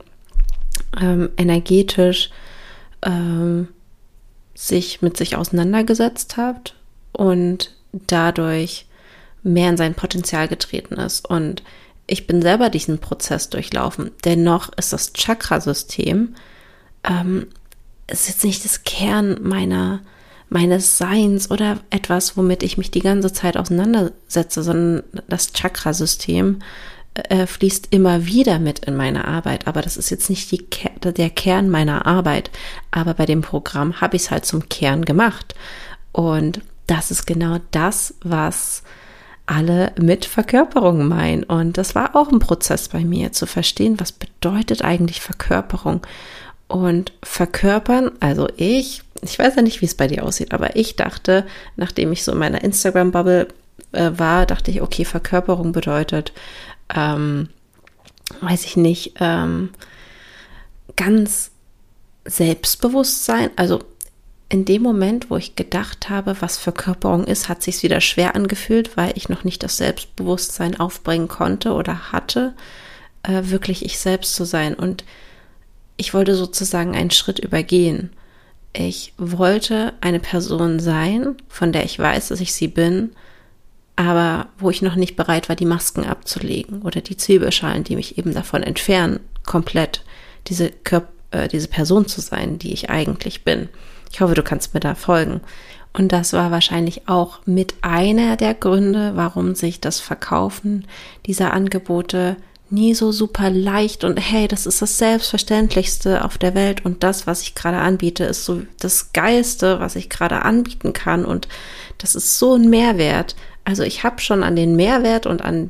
ähm, 0.99 1.29
energetisch 1.37 2.31
ähm, 3.03 3.67
sich 4.61 5.01
mit 5.01 5.17
sich 5.17 5.35
auseinandergesetzt 5.35 6.37
hat 6.37 6.75
und 7.13 7.71
dadurch 7.91 8.85
mehr 9.41 9.71
in 9.71 9.77
sein 9.77 9.95
Potenzial 9.95 10.47
getreten 10.47 10.95
ist. 10.95 11.27
Und 11.27 11.63
ich 12.05 12.27
bin 12.27 12.43
selber 12.43 12.69
diesen 12.69 12.99
Prozess 12.99 13.49
durchlaufen. 13.49 14.11
Dennoch 14.23 14.69
ist 14.77 14.93
das 14.93 15.13
Chakrasystem 15.13 16.35
ähm, 17.03 17.47
ist 18.05 18.27
jetzt 18.27 18.43
nicht 18.43 18.63
das 18.63 18.83
Kern 18.83 19.39
meiner 19.41 20.01
meines 20.49 20.97
Seins 20.97 21.49
oder 21.49 21.79
etwas, 21.91 22.35
womit 22.35 22.61
ich 22.61 22.77
mich 22.77 22.91
die 22.91 22.99
ganze 22.99 23.31
Zeit 23.31 23.55
auseinandersetze, 23.55 24.61
sondern 24.63 25.03
das 25.29 25.53
Chakrasystem 25.53 26.59
äh, 27.29 27.47
fließt 27.47 27.87
immer 27.91 28.25
wieder 28.25 28.59
mit 28.59 28.79
in 28.79 28.95
meine 28.95 29.25
Arbeit, 29.25 29.67
aber 29.67 29.81
das 29.81 29.97
ist 29.97 30.09
jetzt 30.09 30.29
nicht 30.29 30.51
die, 30.51 30.67
der 31.03 31.29
Kern 31.29 31.69
meiner 31.69 32.05
Arbeit. 32.05 32.51
Aber 32.91 33.13
bei 33.13 33.25
dem 33.25 33.41
Programm 33.41 34.01
habe 34.01 34.15
ich 34.15 34.23
es 34.23 34.31
halt 34.31 34.45
zum 34.45 34.69
Kern 34.69 35.05
gemacht. 35.05 35.55
Und 36.11 36.61
das 36.87 37.11
ist 37.11 37.25
genau 37.25 37.59
das, 37.71 38.15
was 38.23 38.83
alle 39.45 39.91
mit 39.99 40.25
Verkörperung 40.25 41.07
meinen. 41.07 41.43
Und 41.43 41.77
das 41.77 41.95
war 41.95 42.15
auch 42.15 42.31
ein 42.31 42.39
Prozess 42.39 42.89
bei 42.89 43.03
mir, 43.03 43.31
zu 43.31 43.45
verstehen, 43.45 43.99
was 43.99 44.11
bedeutet 44.11 44.83
eigentlich 44.83 45.21
Verkörperung. 45.21 46.01
Und 46.67 47.11
verkörpern, 47.21 48.11
also 48.21 48.47
ich, 48.55 49.01
ich 49.21 49.37
weiß 49.37 49.55
ja 49.57 49.61
nicht, 49.61 49.81
wie 49.81 49.85
es 49.85 49.95
bei 49.95 50.07
dir 50.07 50.23
aussieht, 50.23 50.53
aber 50.53 50.77
ich 50.77 50.95
dachte, 50.95 51.45
nachdem 51.75 52.13
ich 52.13 52.23
so 52.23 52.31
in 52.31 52.37
meiner 52.37 52.63
Instagram-Bubble 52.63 53.49
äh, 53.91 54.11
war, 54.15 54.45
dachte 54.45 54.71
ich, 54.71 54.81
okay, 54.81 55.03
Verkörperung 55.03 55.73
bedeutet, 55.73 56.31
ähm, 56.93 57.49
weiß 58.41 58.65
ich 58.65 58.77
nicht, 58.77 59.15
ähm, 59.19 59.69
ganz 60.95 61.51
Selbstbewusstsein. 62.25 63.49
Also 63.55 63.79
in 64.49 64.65
dem 64.65 64.81
Moment, 64.81 65.29
wo 65.29 65.37
ich 65.37 65.55
gedacht 65.55 66.09
habe, 66.09 66.35
was 66.41 66.57
Verkörperung 66.57 67.23
ist, 67.23 67.47
hat 67.47 67.63
sich 67.63 67.81
wieder 67.83 68.01
schwer 68.01 68.35
angefühlt, 68.35 68.97
weil 68.97 69.13
ich 69.15 69.29
noch 69.29 69.43
nicht 69.43 69.63
das 69.63 69.77
Selbstbewusstsein 69.77 70.79
aufbringen 70.79 71.27
konnte 71.27 71.73
oder 71.73 72.11
hatte, 72.11 72.53
äh, 73.23 73.43
wirklich 73.45 73.85
ich 73.85 73.97
selbst 73.97 74.35
zu 74.35 74.43
sein. 74.43 74.73
Und 74.73 75.05
ich 75.97 76.13
wollte 76.13 76.35
sozusagen 76.35 76.95
einen 76.95 77.11
Schritt 77.11 77.39
übergehen. 77.39 78.11
Ich 78.73 79.13
wollte 79.17 79.93
eine 80.01 80.19
Person 80.19 80.79
sein, 80.79 81.35
von 81.47 81.71
der 81.71 81.85
ich 81.85 81.97
weiß, 81.97 82.29
dass 82.29 82.41
ich 82.41 82.53
sie 82.53 82.67
bin, 82.67 83.11
aber 84.07 84.47
wo 84.57 84.69
ich 84.69 84.81
noch 84.81 84.95
nicht 84.95 85.15
bereit 85.15 85.49
war, 85.49 85.55
die 85.55 85.65
Masken 85.65 86.05
abzulegen 86.05 86.81
oder 86.81 87.01
die 87.01 87.17
Zwiebelschalen, 87.17 87.83
die 87.83 87.95
mich 87.95 88.17
eben 88.17 88.33
davon 88.33 88.63
entfernen, 88.63 89.19
komplett 89.45 90.03
diese, 90.47 90.69
Körper, 90.69 91.09
äh, 91.31 91.47
diese 91.47 91.67
Person 91.67 92.07
zu 92.07 92.21
sein, 92.21 92.59
die 92.59 92.73
ich 92.73 92.89
eigentlich 92.89 93.43
bin. 93.43 93.69
Ich 94.11 94.21
hoffe, 94.21 94.33
du 94.33 94.43
kannst 94.43 94.73
mir 94.73 94.79
da 94.79 94.95
folgen. 94.95 95.41
Und 95.93 96.13
das 96.13 96.31
war 96.33 96.51
wahrscheinlich 96.51 97.07
auch 97.09 97.39
mit 97.45 97.75
einer 97.81 98.37
der 98.37 98.53
Gründe, 98.53 99.13
warum 99.15 99.55
sich 99.55 99.81
das 99.81 99.99
Verkaufen 99.99 100.85
dieser 101.25 101.53
Angebote 101.53 102.37
nie 102.71 102.93
so 102.93 103.11
super 103.11 103.49
leicht 103.49 104.05
und 104.05 104.17
hey, 104.17 104.47
das 104.47 104.65
ist 104.65 104.81
das 104.81 104.97
Selbstverständlichste 104.97 106.23
auf 106.23 106.37
der 106.37 106.55
Welt 106.55 106.85
und 106.85 107.03
das, 107.03 107.27
was 107.27 107.41
ich 107.41 107.53
gerade 107.53 107.77
anbiete, 107.77 108.23
ist 108.23 108.45
so 108.45 108.61
das 108.79 109.11
Geilste, 109.11 109.81
was 109.81 109.97
ich 109.97 110.09
gerade 110.09 110.43
anbieten 110.43 110.93
kann 110.93 111.25
und 111.25 111.49
das 112.01 112.15
ist 112.15 112.39
so 112.39 112.55
ein 112.55 112.69
Mehrwert. 112.69 113.35
Also 113.63 113.83
ich 113.83 114.03
habe 114.03 114.19
schon 114.19 114.43
an 114.43 114.55
den 114.55 114.75
Mehrwert 114.75 115.27
und 115.27 115.41
an 115.41 115.69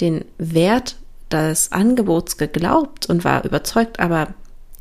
den 0.00 0.24
Wert 0.38 0.96
des 1.30 1.72
Angebots 1.72 2.36
geglaubt 2.36 3.06
und 3.06 3.24
war 3.24 3.44
überzeugt, 3.44 3.98
aber 4.00 4.34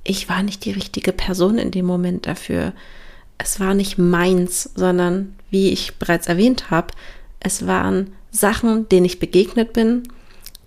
ich 0.03 0.27
war 0.27 0.43
nicht 0.43 0.65
die 0.65 0.71
richtige 0.71 1.13
Person 1.13 1.57
in 1.57 1.71
dem 1.71 1.85
Moment 1.85 2.25
dafür. 2.25 2.73
Es 3.37 3.59
war 3.59 3.73
nicht 3.73 3.97
meins, 3.97 4.69
sondern 4.75 5.35
wie 5.49 5.69
ich 5.69 5.97
bereits 5.97 6.27
erwähnt 6.27 6.69
habe, 6.69 6.93
es 7.39 7.65
waren 7.65 8.11
Sachen, 8.31 8.89
denen 8.89 9.05
ich 9.05 9.19
begegnet 9.19 9.73
bin, 9.73 10.03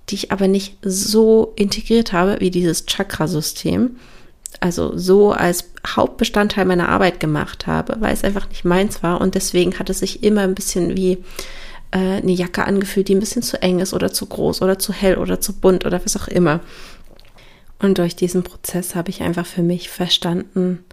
die 0.09 0.15
ich 0.15 0.33
aber 0.33 0.49
nicht 0.49 0.79
so 0.83 1.53
integriert 1.57 2.13
habe 2.13 2.41
wie 2.41 2.51
dieses 2.51 2.87
Chakra-System. 2.87 3.97
Also 4.63 4.97
so 4.97 5.33
als 5.33 5.71
Hauptbestandteil 5.85 6.65
meiner 6.65 6.89
Arbeit 6.89 7.19
gemacht 7.19 7.67
habe, 7.67 7.97
weil 7.99 8.15
es 8.15 8.23
einfach 8.23 8.49
nicht 8.49 8.65
meins 8.65 9.03
war 9.03 9.21
und 9.21 9.35
deswegen 9.35 9.77
hat 9.81 9.91
es 9.91 9.99
sich 9.99 10.23
immer 10.23 10.43
ein 10.43 10.55
bisschen 10.55 10.97
wie 10.97 11.19
äh, 11.91 11.99
eine 11.99 12.31
Jacke 12.31 12.65
angefühlt, 12.65 13.09
die 13.09 13.17
ein 13.17 13.21
bisschen 13.21 13.43
zu 13.43 13.61
eng 13.61 13.81
ist 13.81 13.93
oder 13.93 14.13
zu 14.13 14.27
groß 14.27 14.63
oder 14.63 14.79
zu 14.79 14.93
hell 14.93 15.19
oder 15.19 15.41
zu 15.41 15.53
bunt 15.53 15.85
oder 15.85 16.01
was 16.05 16.17
auch 16.17 16.29
immer. 16.29 16.61
Und 17.81 17.99
durch 17.99 18.15
diesen 18.15 18.45
Prozess 18.45 18.95
habe 18.95 19.11
ich 19.11 19.23
einfach 19.23 19.47
für 19.47 19.63
mich 19.63 19.91
verstanden, 19.91 20.85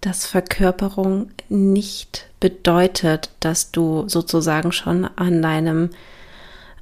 dass 0.00 0.24
Verkörperung 0.24 1.30
nicht 1.50 2.26
bedeutet, 2.40 3.30
dass 3.40 3.70
du 3.70 4.04
sozusagen 4.08 4.72
schon 4.72 5.04
an 5.04 5.42
deinem, 5.42 5.90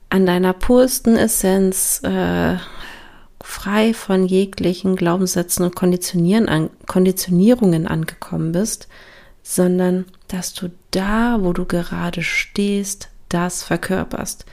an 0.09 0.25
deiner 0.25 0.53
pursten 0.53 1.17
Essenz 1.17 2.01
äh, 2.05 2.59
frei 3.61 3.93
von 3.93 4.25
jeglichen 4.25 4.97
Glaubenssätzen 4.97 5.67
und 5.67 5.77
Konditionieren 5.77 6.49
an, 6.49 6.71
Konditionierungen 6.87 7.87
angekommen 7.87 8.53
bist, 8.53 8.89
sondern 9.43 10.07
dass 10.29 10.55
du 10.55 10.71
da, 10.93 11.37
wo 11.43 11.53
du 11.53 11.67
gerade 11.67 12.23
stehst, 12.23 13.11
das 13.29 13.63
verkörperst 13.63 14.47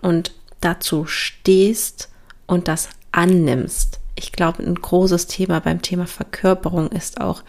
und 0.00 0.32
dazu 0.62 1.04
stehst 1.04 2.08
und 2.46 2.66
das 2.66 2.88
annimmst. 3.12 4.00
Ich 4.16 4.32
glaube, 4.32 4.62
ein 4.62 4.74
großes 4.74 5.26
Thema 5.26 5.60
beim 5.60 5.82
Thema 5.82 6.06
Verkörperung 6.06 6.88
ist 6.92 7.20
auch 7.20 7.42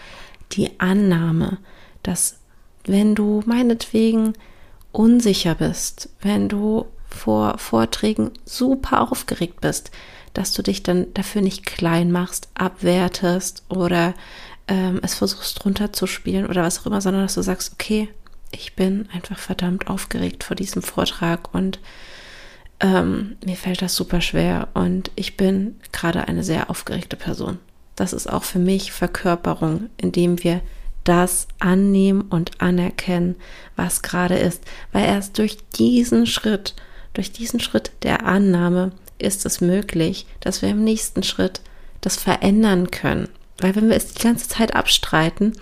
die 0.51 0.77
Annahme, 0.81 1.59
dass 2.03 2.35
wenn 2.83 3.15
du 3.15 3.43
meinetwegen 3.45 4.33
unsicher 4.91 5.55
bist, 5.55 6.09
wenn 6.21 6.49
du 6.49 6.85
vor 7.07 7.57
Vorträgen 7.59 8.31
super 8.43 9.09
aufgeregt 9.09 9.61
bist, 9.61 9.91
dass 10.33 10.53
du 10.53 10.61
dich 10.61 10.83
dann 10.83 11.13
dafür 11.13 11.41
nicht 11.41 11.65
klein 11.65 12.11
machst, 12.11 12.49
abwertest 12.53 13.63
oder 13.69 14.13
ähm, 14.67 14.99
es 15.03 15.15
versuchst 15.15 15.65
runterzuspielen 15.65 16.47
oder 16.47 16.63
was 16.63 16.79
auch 16.79 16.85
immer, 16.85 17.01
sondern 17.01 17.23
dass 17.23 17.35
du 17.35 17.41
sagst, 17.41 17.73
okay, 17.73 18.09
ich 18.51 18.75
bin 18.75 19.07
einfach 19.13 19.37
verdammt 19.37 19.87
aufgeregt 19.87 20.43
vor 20.43 20.55
diesem 20.55 20.81
Vortrag 20.81 21.53
und 21.53 21.79
ähm, 22.79 23.37
mir 23.45 23.55
fällt 23.55 23.81
das 23.81 23.95
super 23.95 24.21
schwer 24.21 24.69
und 24.73 25.11
ich 25.15 25.37
bin 25.37 25.79
gerade 25.91 26.27
eine 26.27 26.43
sehr 26.43 26.69
aufgeregte 26.69 27.15
Person. 27.15 27.59
Das 27.95 28.13
ist 28.13 28.31
auch 28.31 28.43
für 28.43 28.59
mich 28.59 28.91
Verkörperung, 28.91 29.89
indem 29.97 30.43
wir 30.43 30.61
das 31.03 31.47
annehmen 31.59 32.21
und 32.21 32.61
anerkennen, 32.61 33.35
was 33.75 34.01
gerade 34.01 34.35
ist, 34.35 34.63
weil 34.91 35.05
erst 35.05 35.37
durch 35.37 35.57
diesen 35.75 36.25
Schritt, 36.25 36.75
durch 37.13 37.31
diesen 37.31 37.59
Schritt 37.59 37.91
der 38.03 38.25
Annahme 38.25 38.91
ist 39.21 39.45
es 39.45 39.61
möglich, 39.61 40.25
dass 40.39 40.61
wir 40.61 40.69
im 40.69 40.83
nächsten 40.83 41.23
Schritt 41.23 41.61
das 42.01 42.17
verändern 42.17 42.91
können. 42.91 43.29
Weil 43.59 43.75
wenn 43.75 43.89
wir 43.89 43.95
es 43.95 44.13
die 44.13 44.23
ganze 44.23 44.47
Zeit 44.47 44.75
abstreiten, 44.75 45.53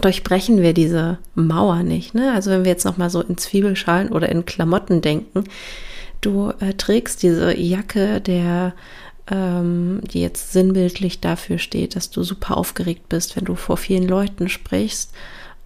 durchbrechen 0.00 0.62
wir 0.62 0.72
diese 0.72 1.18
Mauer 1.34 1.82
nicht. 1.82 2.14
Ne? 2.14 2.32
Also 2.32 2.50
wenn 2.50 2.64
wir 2.64 2.72
jetzt 2.72 2.84
noch 2.84 2.96
mal 2.96 3.10
so 3.10 3.20
in 3.20 3.38
Zwiebelschalen 3.38 4.10
oder 4.10 4.28
in 4.28 4.44
Klamotten 4.44 5.00
denken, 5.00 5.44
du 6.20 6.52
äh, 6.60 6.74
trägst 6.74 7.22
diese 7.22 7.56
Jacke, 7.56 8.20
der 8.20 8.74
ähm, 9.30 10.00
die 10.12 10.20
jetzt 10.20 10.52
sinnbildlich 10.52 11.20
dafür 11.20 11.58
steht, 11.58 11.96
dass 11.96 12.10
du 12.10 12.22
super 12.22 12.56
aufgeregt 12.56 13.08
bist, 13.08 13.36
wenn 13.36 13.44
du 13.44 13.54
vor 13.54 13.76
vielen 13.76 14.06
Leuten 14.06 14.48
sprichst 14.48 15.12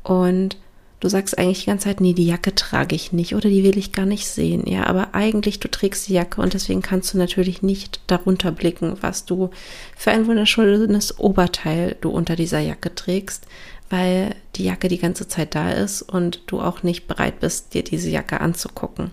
und 0.02 0.57
du 1.00 1.09
sagst 1.09 1.38
eigentlich 1.38 1.61
die 1.61 1.66
ganze 1.66 1.85
Zeit, 1.85 2.00
nee, 2.00 2.12
die 2.12 2.26
Jacke 2.26 2.54
trage 2.54 2.95
ich 2.95 3.12
nicht 3.12 3.35
oder 3.35 3.49
die 3.49 3.64
will 3.64 3.76
ich 3.78 3.92
gar 3.92 4.07
nicht 4.07 4.26
sehen. 4.26 4.66
Ja, 4.66 4.87
aber 4.87 5.14
eigentlich 5.14 5.59
du 5.59 5.69
trägst 5.69 6.09
die 6.09 6.12
Jacke 6.12 6.40
und 6.40 6.54
deswegen 6.54 6.83
kannst 6.83 7.12
du 7.12 7.19
natürlich 7.19 7.62
nicht 7.62 8.00
darunter 8.07 8.52
blicken, 8.52 8.97
was 9.00 9.25
du 9.25 9.50
für 9.97 10.11
ein 10.11 10.26
wunderschönes 10.26 11.19
Oberteil 11.19 11.97
du 12.00 12.11
unter 12.11 12.37
dieser 12.37 12.61
Jacke 12.61 12.95
trägst, 12.95 13.47
weil 13.88 14.35
die 14.57 14.64
Jacke 14.64 14.88
die 14.88 14.99
ganze 14.99 15.26
Zeit 15.26 15.54
da 15.54 15.71
ist 15.73 16.02
und 16.02 16.42
du 16.47 16.61
auch 16.61 16.83
nicht 16.83 17.09
bereit 17.09 17.40
bist, 17.40 17.75
dir 17.75 17.83
diese 17.83 18.11
Jacke 18.11 18.40
anzugucken. 18.40 19.11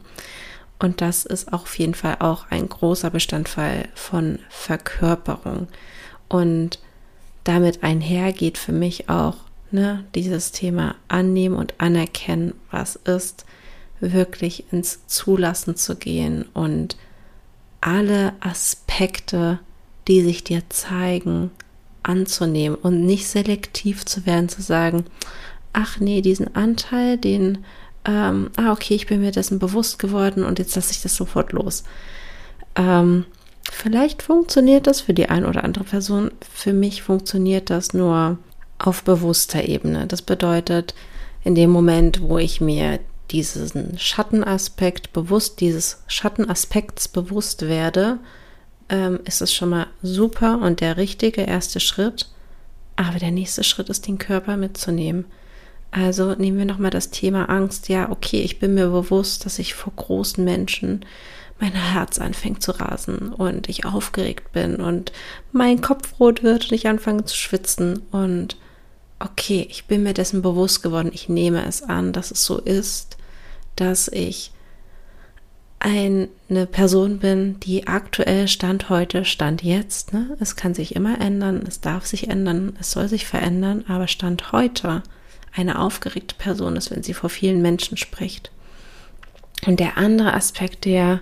Und 0.80 1.02
das 1.02 1.26
ist 1.26 1.52
auf 1.54 1.80
jeden 1.80 1.96
Fall 1.96 2.18
auch 2.20 2.52
ein 2.52 2.70
großer 2.70 3.10
Bestandteil 3.10 3.88
von 3.96 4.40
Verkörperung. 4.50 5.68
Und 6.30 6.80
damit 7.46 7.82
einher 7.82 8.32
geht 8.34 8.58
für 8.58 8.74
mich 8.74 9.10
auch 9.10 9.47
ne, 9.72 10.06
dieses 10.16 10.52
Thema 10.52 10.96
annehmen 11.08 11.56
und 11.56 11.76
anerkennen, 11.78 12.54
was 12.72 12.96
ist, 12.96 13.46
wirklich 14.00 14.66
ins 14.72 15.08
Zulassen 15.08 15.76
zu 15.76 15.96
gehen 15.96 16.46
und 16.54 16.98
alle 17.82 18.34
Aspekte, 18.40 19.60
die 20.08 20.22
sich 20.22 20.44
dir 20.44 20.62
zeigen, 20.70 21.52
anzunehmen 22.04 22.78
und 22.78 23.06
nicht 23.06 23.28
selektiv 23.28 24.06
zu 24.06 24.26
werden, 24.26 24.50
zu 24.50 24.62
sagen, 24.62 25.06
ach 25.74 26.00
nee, 26.00 26.22
diesen 26.22 26.56
Anteil, 26.56 27.18
den, 27.18 27.60
ähm, 28.06 28.50
ah 28.56 28.72
okay, 28.72 28.96
ich 28.96 29.08
bin 29.08 29.22
mir 29.22 29.32
dessen 29.32 29.60
bewusst 29.60 30.00
geworden 30.00 30.44
und 30.44 30.60
jetzt 30.60 30.76
lasse 30.76 30.92
ich 30.92 31.02
das 31.02 31.16
sofort 31.16 31.52
los. 31.52 31.84
Ähm, 32.76 33.26
vielleicht 33.70 34.22
funktioniert 34.22 34.88
das 34.88 35.02
für 35.02 35.14
die 35.14 35.30
eine 35.30 35.48
oder 35.48 35.64
andere 35.64 35.84
Person. 35.84 36.32
Für 36.50 36.74
mich 36.74 37.04
funktioniert 37.04 37.70
das 37.70 37.94
nur 37.94 38.38
auf 38.80 39.04
bewusster 39.04 39.64
Ebene. 39.64 40.08
Das 40.08 40.22
bedeutet, 40.22 40.94
in 41.44 41.56
dem 41.56 41.70
Moment, 41.70 42.22
wo 42.22 42.38
ich 42.38 42.62
mir 42.62 43.00
diesen 43.32 43.98
Schattenaspekt 43.98 45.14
bewusst, 45.14 45.60
dieses 45.60 46.04
Schattenaspekts 46.08 47.08
bewusst 47.08 47.68
werde, 47.68 48.20
ähm, 48.90 49.20
ist 49.26 49.42
es 49.42 49.54
schon 49.54 49.70
mal 49.70 49.88
super 50.02 50.60
und 50.62 50.82
der 50.82 50.98
richtige 50.98 51.42
erste 51.42 51.80
Schritt. 51.80 52.30
Aber 52.96 53.20
der 53.20 53.32
nächste 53.32 53.64
Schritt 53.64 53.90
ist, 53.90 54.08
den 54.08 54.18
Körper 54.18 54.58
mitzunehmen. 54.58 55.26
Also 55.92 56.34
nehmen 56.36 56.58
wir 56.58 56.66
nochmal 56.66 56.92
das 56.92 57.12
Thema 57.12 57.50
Angst. 57.50 57.90
Ja, 57.90 58.10
okay, 58.12 58.42
ich 58.42 58.60
bin 58.60 58.74
mir 58.74 58.88
bewusst, 58.88 59.46
dass 59.46 59.60
ich 59.60 59.74
vor 59.74 59.94
großen 59.96 60.44
Menschen 60.44 61.06
mein 61.60 61.74
Herz 61.74 62.20
anfängt 62.20 62.62
zu 62.62 62.72
rasen 62.72 63.34
und 63.34 63.68
ich 63.68 63.86
aufgeregt 63.86 64.52
bin 64.52 64.76
und 64.76 65.12
mein 65.52 65.82
Kopf 65.82 66.20
rot 66.20 66.44
wird 66.44 66.66
und 66.66 66.74
ich 66.74 66.88
anfange 66.88 67.26
zu 67.26 67.36
schwitzen. 67.36 68.04
Und 68.12 68.58
okay, 69.20 69.68
ich 69.70 69.86
bin 69.86 70.04
mir 70.04 70.14
dessen 70.14 70.42
bewusst 70.42 70.84
geworden. 70.84 71.12
Ich 71.14 71.30
nehme 71.30 71.66
es 71.66 71.84
an, 71.84 72.14
dass 72.14 72.32
es 72.32 72.44
so 72.46 72.60
ist, 72.60 73.18
dass 73.76 74.08
ich 74.08 74.52
eine 75.80 76.66
Person 76.72 77.20
bin, 77.20 77.60
die 77.60 77.88
aktuell 77.88 78.48
Stand 78.48 78.90
heute, 78.90 79.26
Stand 79.26 79.64
jetzt, 79.64 80.12
ne? 80.12 80.36
es 80.40 80.56
kann 80.56 80.74
sich 80.74 80.96
immer 80.96 81.22
ändern, 81.22 81.64
es 81.68 81.82
darf 81.82 82.06
sich 82.06 82.30
ändern, 82.30 82.76
es 82.80 82.92
soll 82.92 83.08
sich 83.08 83.28
verändern, 83.28 83.86
aber 83.88 84.08
Stand 84.08 84.52
heute 84.52 85.04
eine 85.54 85.80
aufgeregte 85.80 86.36
Person 86.36 86.76
ist, 86.76 86.92
wenn 86.92 87.04
sie 87.04 87.14
vor 87.14 87.30
vielen 87.30 87.62
Menschen 87.62 87.98
spricht. 87.98 88.52
Und 89.66 89.80
der 89.80 89.98
andere 89.98 90.34
Aspekt, 90.34 90.86
der, 90.86 91.22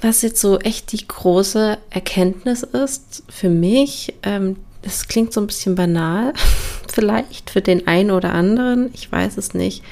was 0.00 0.22
jetzt 0.22 0.40
so 0.40 0.58
echt 0.58 0.92
die 0.92 1.06
große 1.06 1.78
Erkenntnis 1.90 2.62
ist 2.62 3.22
für 3.28 3.48
mich, 3.48 4.14
ähm, 4.22 4.56
das 4.82 5.08
klingt 5.08 5.32
so 5.32 5.40
ein 5.40 5.46
bisschen 5.46 5.74
banal, 5.74 6.32
vielleicht 6.92 7.50
für 7.50 7.60
den 7.60 7.86
einen 7.86 8.10
oder 8.10 8.32
anderen, 8.32 8.90
ich 8.94 9.10
weiß 9.10 9.36
es 9.36 9.54
nicht, 9.54 9.82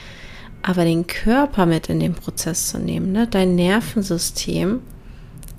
aber 0.62 0.84
den 0.84 1.06
Körper 1.06 1.66
mit 1.66 1.88
in 1.88 2.00
den 2.00 2.14
Prozess 2.14 2.68
zu 2.68 2.78
nehmen, 2.78 3.12
ne? 3.12 3.26
dein 3.26 3.54
Nervensystem, 3.54 4.80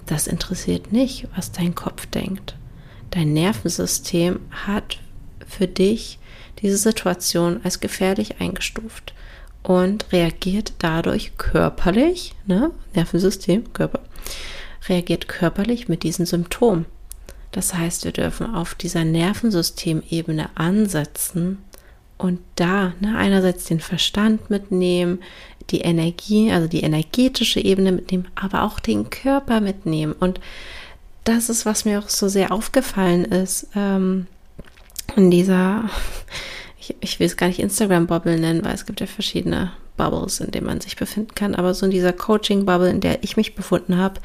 das 0.05 0.27
interessiert 0.27 0.91
nicht, 0.91 1.27
was 1.35 1.51
dein 1.51 1.75
Kopf 1.75 2.05
denkt. 2.07 2.55
Dein 3.11 3.33
Nervensystem 3.33 4.39
hat 4.51 4.99
für 5.47 5.67
dich 5.67 6.19
diese 6.61 6.77
Situation 6.77 7.61
als 7.63 7.79
gefährlich 7.79 8.39
eingestuft 8.39 9.13
und 9.63 10.11
reagiert 10.11 10.73
dadurch 10.79 11.37
körperlich, 11.37 12.35
ne? 12.45 12.71
Nervensystem, 12.93 13.71
Körper, 13.73 14.01
reagiert 14.87 15.27
körperlich 15.27 15.87
mit 15.87 16.03
diesen 16.03 16.25
Symptomen. 16.25 16.85
Das 17.51 17.73
heißt, 17.73 18.05
wir 18.05 18.11
dürfen 18.11 18.53
auf 18.53 18.75
dieser 18.75 19.03
Nervensystemebene 19.03 20.49
ansetzen 20.55 21.59
und 22.17 22.39
da 22.55 22.93
ne, 22.99 23.17
einerseits 23.17 23.65
den 23.65 23.79
Verstand 23.79 24.49
mitnehmen, 24.49 25.19
die 25.69 25.81
Energie, 25.81 26.51
also 26.51 26.67
die 26.67 26.81
energetische 26.81 27.59
Ebene 27.59 27.91
mitnehmen, 27.91 28.27
aber 28.35 28.63
auch 28.63 28.79
den 28.79 29.09
Körper 29.09 29.61
mitnehmen. 29.61 30.13
Und 30.13 30.39
das 31.23 31.49
ist, 31.49 31.65
was 31.65 31.85
mir 31.85 31.99
auch 31.99 32.09
so 32.09 32.27
sehr 32.27 32.51
aufgefallen 32.51 33.25
ist 33.25 33.67
ähm, 33.75 34.27
in 35.15 35.31
dieser, 35.31 35.89
ich, 36.79 36.95
ich 36.99 37.19
will 37.19 37.27
es 37.27 37.37
gar 37.37 37.47
nicht 37.47 37.59
Instagram-Bubble 37.59 38.39
nennen, 38.39 38.63
weil 38.63 38.75
es 38.75 38.85
gibt 38.85 38.99
ja 38.99 39.07
verschiedene 39.07 39.71
Bubbles, 39.97 40.39
in 40.39 40.51
denen 40.51 40.67
man 40.67 40.81
sich 40.81 40.95
befinden 40.95 41.35
kann, 41.35 41.55
aber 41.55 41.73
so 41.73 41.85
in 41.85 41.91
dieser 41.91 42.13
Coaching-Bubble, 42.13 42.89
in 42.89 43.01
der 43.01 43.23
ich 43.23 43.37
mich 43.37 43.55
befunden 43.55 43.97
habe, 43.97 44.21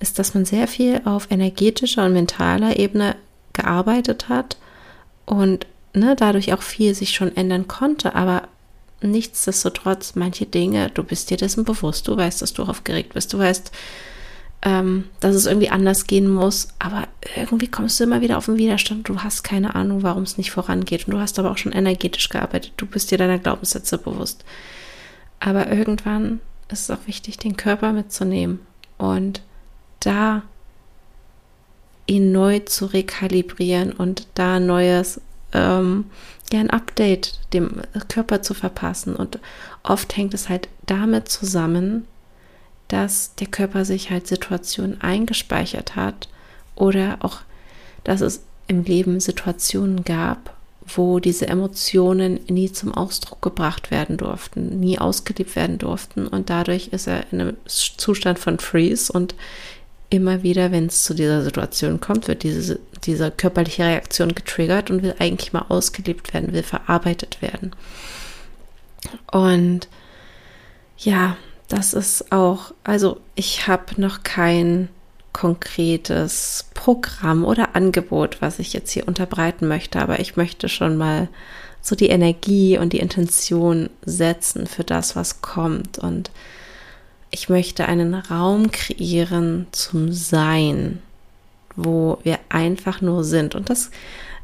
ist, 0.00 0.18
dass 0.18 0.34
man 0.34 0.44
sehr 0.44 0.66
viel 0.66 1.00
auf 1.04 1.30
energetischer 1.30 2.04
und 2.06 2.14
mentaler 2.14 2.78
Ebene 2.78 3.16
gearbeitet 3.52 4.28
hat 4.28 4.56
und 5.26 5.66
ne, 5.94 6.16
dadurch 6.16 6.52
auch 6.52 6.62
viel 6.62 6.94
sich 6.94 7.10
schon 7.10 7.36
ändern 7.36 7.68
konnte, 7.68 8.14
aber 8.14 8.48
nichtsdestotrotz 9.02 10.14
manche 10.14 10.46
Dinge, 10.46 10.90
du 10.90 11.02
bist 11.02 11.30
dir 11.30 11.36
dessen 11.36 11.64
bewusst, 11.64 12.08
du 12.08 12.16
weißt, 12.16 12.42
dass 12.42 12.52
du 12.52 12.64
aufgeregt 12.64 13.14
bist, 13.14 13.32
du 13.32 13.38
weißt, 13.38 13.72
ähm, 14.62 15.08
dass 15.20 15.34
es 15.34 15.46
irgendwie 15.46 15.70
anders 15.70 16.06
gehen 16.06 16.28
muss, 16.28 16.68
aber 16.78 17.08
irgendwie 17.36 17.68
kommst 17.68 17.98
du 17.98 18.04
immer 18.04 18.20
wieder 18.20 18.36
auf 18.36 18.46
den 18.46 18.58
Widerstand, 18.58 19.08
du 19.08 19.20
hast 19.20 19.42
keine 19.42 19.74
Ahnung, 19.74 20.02
warum 20.02 20.22
es 20.24 20.36
nicht 20.36 20.50
vorangeht. 20.50 21.06
Und 21.06 21.14
du 21.14 21.18
hast 21.18 21.38
aber 21.38 21.50
auch 21.50 21.58
schon 21.58 21.72
energetisch 21.72 22.28
gearbeitet, 22.28 22.72
du 22.76 22.86
bist 22.86 23.10
dir 23.10 23.18
deiner 23.18 23.38
Glaubenssätze 23.38 23.96
bewusst. 23.96 24.44
Aber 25.38 25.72
irgendwann 25.72 26.40
ist 26.68 26.82
es 26.82 26.90
auch 26.90 27.06
wichtig, 27.06 27.38
den 27.38 27.56
Körper 27.56 27.92
mitzunehmen. 27.92 28.60
Und 28.98 29.40
da 30.00 30.42
ihn 32.06 32.32
neu 32.32 32.60
zu 32.60 32.86
rekalibrieren 32.86 33.92
und 33.92 34.26
da 34.34 34.58
neues 34.58 35.20
ähm, 35.52 36.06
ja 36.52 36.60
ein 36.60 36.70
Update 36.70 37.38
dem 37.52 37.82
Körper 38.08 38.42
zu 38.42 38.54
verpassen. 38.54 39.14
Und 39.14 39.38
oft 39.82 40.16
hängt 40.16 40.34
es 40.34 40.48
halt 40.48 40.68
damit 40.86 41.28
zusammen, 41.28 42.06
dass 42.88 43.34
der 43.36 43.46
Körper 43.46 43.84
sich 43.84 44.10
halt 44.10 44.26
Situationen 44.26 45.00
eingespeichert 45.00 45.94
hat 45.94 46.28
oder 46.74 47.18
auch, 47.20 47.38
dass 48.02 48.20
es 48.20 48.42
im 48.66 48.82
Leben 48.82 49.20
Situationen 49.20 50.04
gab, 50.04 50.56
wo 50.86 51.20
diese 51.20 51.46
Emotionen 51.46 52.40
nie 52.48 52.72
zum 52.72 52.92
Ausdruck 52.92 53.42
gebracht 53.42 53.92
werden 53.92 54.16
durften, 54.16 54.80
nie 54.80 54.98
ausgelebt 54.98 55.54
werden 55.54 55.78
durften 55.78 56.26
und 56.26 56.50
dadurch 56.50 56.88
ist 56.88 57.06
er 57.06 57.32
in 57.32 57.40
einem 57.40 57.56
Zustand 57.66 58.40
von 58.40 58.58
Freeze 58.58 59.12
und 59.12 59.36
immer 60.10 60.42
wieder, 60.42 60.72
wenn 60.72 60.86
es 60.86 61.04
zu 61.04 61.14
dieser 61.14 61.42
Situation 61.42 62.00
kommt, 62.00 62.28
wird 62.28 62.42
diese, 62.42 62.80
diese 63.04 63.30
körperliche 63.30 63.84
Reaktion 63.84 64.34
getriggert 64.34 64.90
und 64.90 65.02
will 65.02 65.14
eigentlich 65.18 65.52
mal 65.52 65.66
ausgelebt 65.68 66.34
werden, 66.34 66.52
will 66.52 66.64
verarbeitet 66.64 67.40
werden. 67.40 67.72
Und 69.30 69.88
ja, 70.98 71.36
das 71.68 71.94
ist 71.94 72.32
auch, 72.32 72.74
also 72.82 73.20
ich 73.36 73.68
habe 73.68 74.00
noch 74.00 74.24
kein 74.24 74.88
konkretes 75.32 76.66
Programm 76.74 77.44
oder 77.44 77.76
Angebot, 77.76 78.42
was 78.42 78.58
ich 78.58 78.72
jetzt 78.72 78.90
hier 78.90 79.06
unterbreiten 79.06 79.68
möchte, 79.68 80.00
aber 80.00 80.18
ich 80.18 80.36
möchte 80.36 80.68
schon 80.68 80.96
mal 80.96 81.28
so 81.80 81.94
die 81.94 82.08
Energie 82.08 82.76
und 82.76 82.92
die 82.92 82.98
Intention 82.98 83.88
setzen 84.04 84.66
für 84.66 84.84
das, 84.84 85.14
was 85.14 85.40
kommt 85.40 85.98
und 85.98 86.30
ich 87.30 87.48
möchte 87.48 87.86
einen 87.86 88.14
Raum 88.14 88.70
kreieren 88.70 89.66
zum 89.72 90.12
Sein, 90.12 91.00
wo 91.76 92.18
wir 92.22 92.38
einfach 92.48 93.00
nur 93.00 93.24
sind. 93.24 93.54
Und 93.54 93.70
das, 93.70 93.90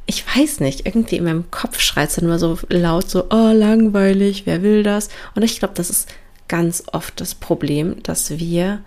ich 0.07 0.25
weiß 0.27 0.61
nicht, 0.61 0.87
irgendwie 0.87 1.17
in 1.17 1.25
meinem 1.25 1.51
Kopf 1.51 1.81
schreit 1.81 2.11
es 2.11 2.17
dann 2.17 2.27
immer 2.27 2.39
so 2.39 2.59
laut, 2.69 3.11
so, 3.11 3.25
oh, 3.31 3.53
langweilig, 3.53 4.43
wer 4.47 4.63
will 4.63 4.83
das? 4.83 5.09
Und 5.35 5.43
ich 5.43 5.59
glaube, 5.59 5.75
das 5.75 5.91
ist 5.91 6.09
ganz 6.49 6.85
oft 6.93 7.21
das 7.21 7.35
Problem, 7.35 8.03
dass 8.05 8.39
wir 8.39 8.81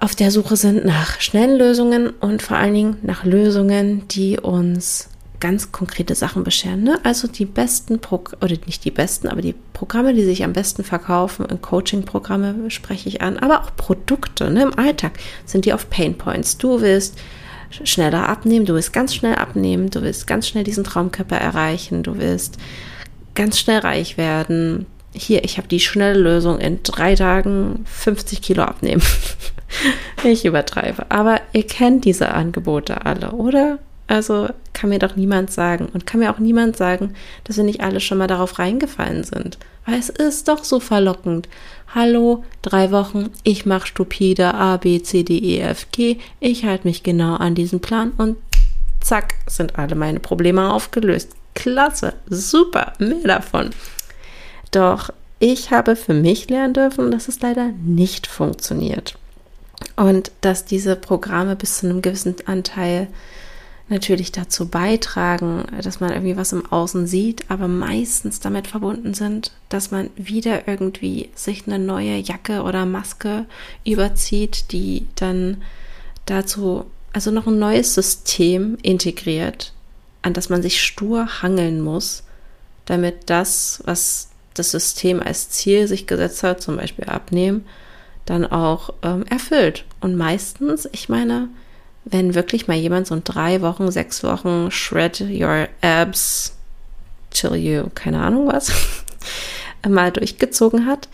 auf 0.00 0.14
der 0.14 0.30
Suche 0.30 0.56
sind 0.56 0.84
nach 0.84 1.20
schnellen 1.20 1.58
Lösungen 1.58 2.10
und 2.10 2.40
vor 2.40 2.56
allen 2.56 2.74
Dingen 2.74 2.96
nach 3.02 3.24
Lösungen, 3.24 4.06
die 4.08 4.38
uns 4.38 5.08
ganz 5.40 5.72
konkrete 5.72 6.14
Sachen 6.14 6.44
bescheren. 6.44 6.82
Ne? 6.82 6.98
Also 7.04 7.28
die 7.28 7.44
besten, 7.44 8.00
Pro 8.00 8.22
oder 8.40 8.56
nicht 8.66 8.84
die 8.84 8.90
besten, 8.90 9.28
aber 9.28 9.40
die 9.40 9.54
Programme, 9.72 10.14
die 10.14 10.24
sich 10.24 10.44
am 10.44 10.52
besten 10.52 10.84
verkaufen, 10.84 11.46
Coaching-Programme 11.60 12.70
spreche 12.70 13.08
ich 13.08 13.22
an, 13.22 13.38
aber 13.38 13.62
auch 13.62 13.76
Produkte 13.76 14.50
ne? 14.50 14.62
im 14.62 14.78
Alltag 14.78 15.12
sind 15.46 15.64
die 15.64 15.72
auf 15.72 15.90
Pain 15.90 16.18
Points. 16.18 16.58
Du 16.58 16.80
willst 16.80 17.18
schneller 17.70 18.28
abnehmen, 18.28 18.66
du 18.66 18.74
willst 18.74 18.92
ganz 18.92 19.14
schnell 19.14 19.34
abnehmen, 19.34 19.90
du 19.90 20.02
willst 20.02 20.26
ganz 20.26 20.48
schnell 20.48 20.64
diesen 20.64 20.84
Traumkörper 20.84 21.36
erreichen, 21.36 22.02
du 22.02 22.18
willst 22.18 22.58
ganz 23.34 23.58
schnell 23.58 23.80
reich 23.80 24.16
werden. 24.16 24.86
Hier, 25.14 25.44
ich 25.44 25.58
habe 25.58 25.68
die 25.68 25.80
schnelle 25.80 26.18
Lösung, 26.18 26.58
in 26.58 26.82
drei 26.82 27.14
Tagen 27.14 27.84
50 27.86 28.42
Kilo 28.42 28.62
abnehmen. 28.62 29.02
ich 30.24 30.44
übertreibe. 30.44 31.10
Aber 31.10 31.40
ihr 31.52 31.66
kennt 31.66 32.04
diese 32.04 32.32
Angebote 32.32 33.06
alle, 33.06 33.32
oder? 33.32 33.78
Also 34.08 34.48
kann 34.72 34.90
mir 34.90 34.98
doch 34.98 35.16
niemand 35.16 35.50
sagen 35.50 35.88
und 35.92 36.06
kann 36.06 36.20
mir 36.20 36.32
auch 36.32 36.38
niemand 36.38 36.76
sagen, 36.76 37.14
dass 37.44 37.58
wir 37.58 37.64
nicht 37.64 37.82
alle 37.82 38.00
schon 38.00 38.18
mal 38.18 38.26
darauf 38.26 38.58
reingefallen 38.58 39.22
sind. 39.22 39.58
Weil 39.86 39.98
es 39.98 40.08
ist 40.08 40.48
doch 40.48 40.64
so 40.64 40.80
verlockend. 40.80 41.48
Hallo, 41.94 42.44
drei 42.62 42.90
Wochen, 42.90 43.30
ich 43.44 43.66
mache 43.66 43.86
stupide 43.86 44.54
A, 44.54 44.78
B, 44.78 45.02
C, 45.02 45.22
D, 45.22 45.38
E, 45.38 45.60
F, 45.60 45.86
G. 45.92 46.18
Ich 46.40 46.64
halte 46.64 46.86
mich 46.86 47.02
genau 47.02 47.36
an 47.36 47.54
diesen 47.54 47.80
Plan 47.80 48.12
und 48.16 48.36
zack, 49.00 49.34
sind 49.46 49.78
alle 49.78 49.94
meine 49.94 50.20
Probleme 50.20 50.72
aufgelöst. 50.72 51.32
klasse, 51.54 52.14
super, 52.28 52.92
mehr 52.98 53.24
davon. 53.24 53.70
Doch 54.70 55.10
ich 55.40 55.70
habe 55.70 55.96
für 55.96 56.14
mich 56.14 56.48
lernen 56.48 56.74
dürfen, 56.74 57.10
dass 57.10 57.28
es 57.28 57.40
leider 57.40 57.70
nicht 57.84 58.26
funktioniert. 58.26 59.16
Und 59.96 60.32
dass 60.40 60.64
diese 60.64 60.96
Programme 60.96 61.56
bis 61.56 61.78
zu 61.78 61.88
einem 61.88 62.02
gewissen 62.02 62.36
Anteil 62.46 63.08
natürlich 63.88 64.32
dazu 64.32 64.68
beitragen, 64.68 65.64
dass 65.82 66.00
man 66.00 66.10
irgendwie 66.10 66.36
was 66.36 66.52
im 66.52 66.66
Außen 66.66 67.06
sieht, 67.06 67.50
aber 67.50 67.68
meistens 67.68 68.40
damit 68.40 68.66
verbunden 68.66 69.14
sind, 69.14 69.52
dass 69.68 69.90
man 69.90 70.10
wieder 70.16 70.68
irgendwie 70.68 71.30
sich 71.34 71.66
eine 71.66 71.78
neue 71.78 72.16
Jacke 72.16 72.62
oder 72.62 72.84
Maske 72.84 73.46
überzieht, 73.84 74.72
die 74.72 75.06
dann 75.14 75.62
dazu, 76.26 76.84
also 77.12 77.30
noch 77.30 77.46
ein 77.46 77.58
neues 77.58 77.94
System 77.94 78.76
integriert, 78.82 79.72
an 80.22 80.34
das 80.34 80.50
man 80.50 80.62
sich 80.62 80.82
stur 80.82 81.42
hangeln 81.42 81.80
muss, 81.80 82.24
damit 82.84 83.30
das, 83.30 83.82
was 83.86 84.28
das 84.54 84.70
System 84.70 85.20
als 85.20 85.50
Ziel 85.50 85.86
sich 85.88 86.06
gesetzt 86.06 86.42
hat, 86.42 86.60
zum 86.60 86.76
Beispiel 86.76 87.06
abnehmen, 87.06 87.64
dann 88.26 88.44
auch 88.44 88.92
ähm, 89.02 89.24
erfüllt. 89.30 89.84
Und 90.00 90.16
meistens, 90.16 90.88
ich 90.92 91.08
meine, 91.08 91.48
wenn 92.10 92.34
wirklich 92.34 92.68
mal 92.68 92.76
jemand 92.76 93.06
so 93.06 93.14
ein 93.14 93.24
drei 93.24 93.60
Wochen, 93.60 93.90
sechs 93.90 94.22
Wochen 94.22 94.70
Shred 94.70 95.20
Your 95.20 95.68
Abs, 95.80 96.56
Chill 97.30 97.56
You, 97.56 97.84
keine 97.94 98.20
Ahnung 98.20 98.48
was, 98.48 98.72
mal 99.88 100.10
durchgezogen 100.10 100.86
hat, 100.86 101.08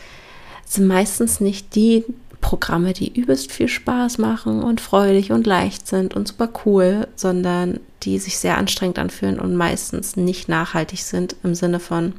sind 0.66 0.87
meistens 0.87 1.40
nicht 1.40 1.74
die 1.74 2.04
Programme, 2.40 2.92
die 2.92 3.18
übelst 3.18 3.52
viel 3.52 3.68
Spaß 3.68 4.18
machen 4.18 4.62
und 4.62 4.80
freudig 4.80 5.33
und 5.33 5.46
leicht 5.46 5.87
sind 5.87 6.14
und 6.14 6.28
super 6.28 6.50
cool, 6.64 7.09
sondern 7.16 7.80
die 8.02 8.18
sich 8.18 8.38
sehr 8.38 8.59
anstrengend 8.59 8.98
anfühlen 8.98 9.40
und 9.40 9.57
meistens 9.57 10.16
nicht 10.16 10.48
nachhaltig 10.48 11.02
sind 11.02 11.37
im 11.42 11.54
Sinne 11.54 11.80
von 11.80 12.12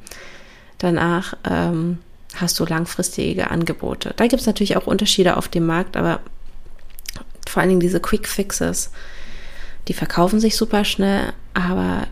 danach 0.79 1.35
ähm, 1.49 1.99
hast 2.35 2.59
du 2.59 2.65
langfristige 2.65 3.51
Angebote. 3.51 4.13
Da 4.15 4.27
gibt 4.27 4.41
es 4.41 4.47
natürlich 4.47 4.77
auch 4.77 4.87
Unterschiede 4.87 5.37
auf 5.37 5.47
dem 5.47 5.65
Markt, 5.65 5.95
aber 5.95 6.21
vor 7.45 7.61
allen 7.61 7.69
Dingen 7.69 7.81
diese 7.81 7.99
Quick 7.99 8.27
Fixes, 8.27 8.91
die 9.87 9.93
verkaufen 9.93 10.39
sich 10.39 10.55
super 10.55 10.83
schnell, 10.83 11.33
aber 11.53 12.07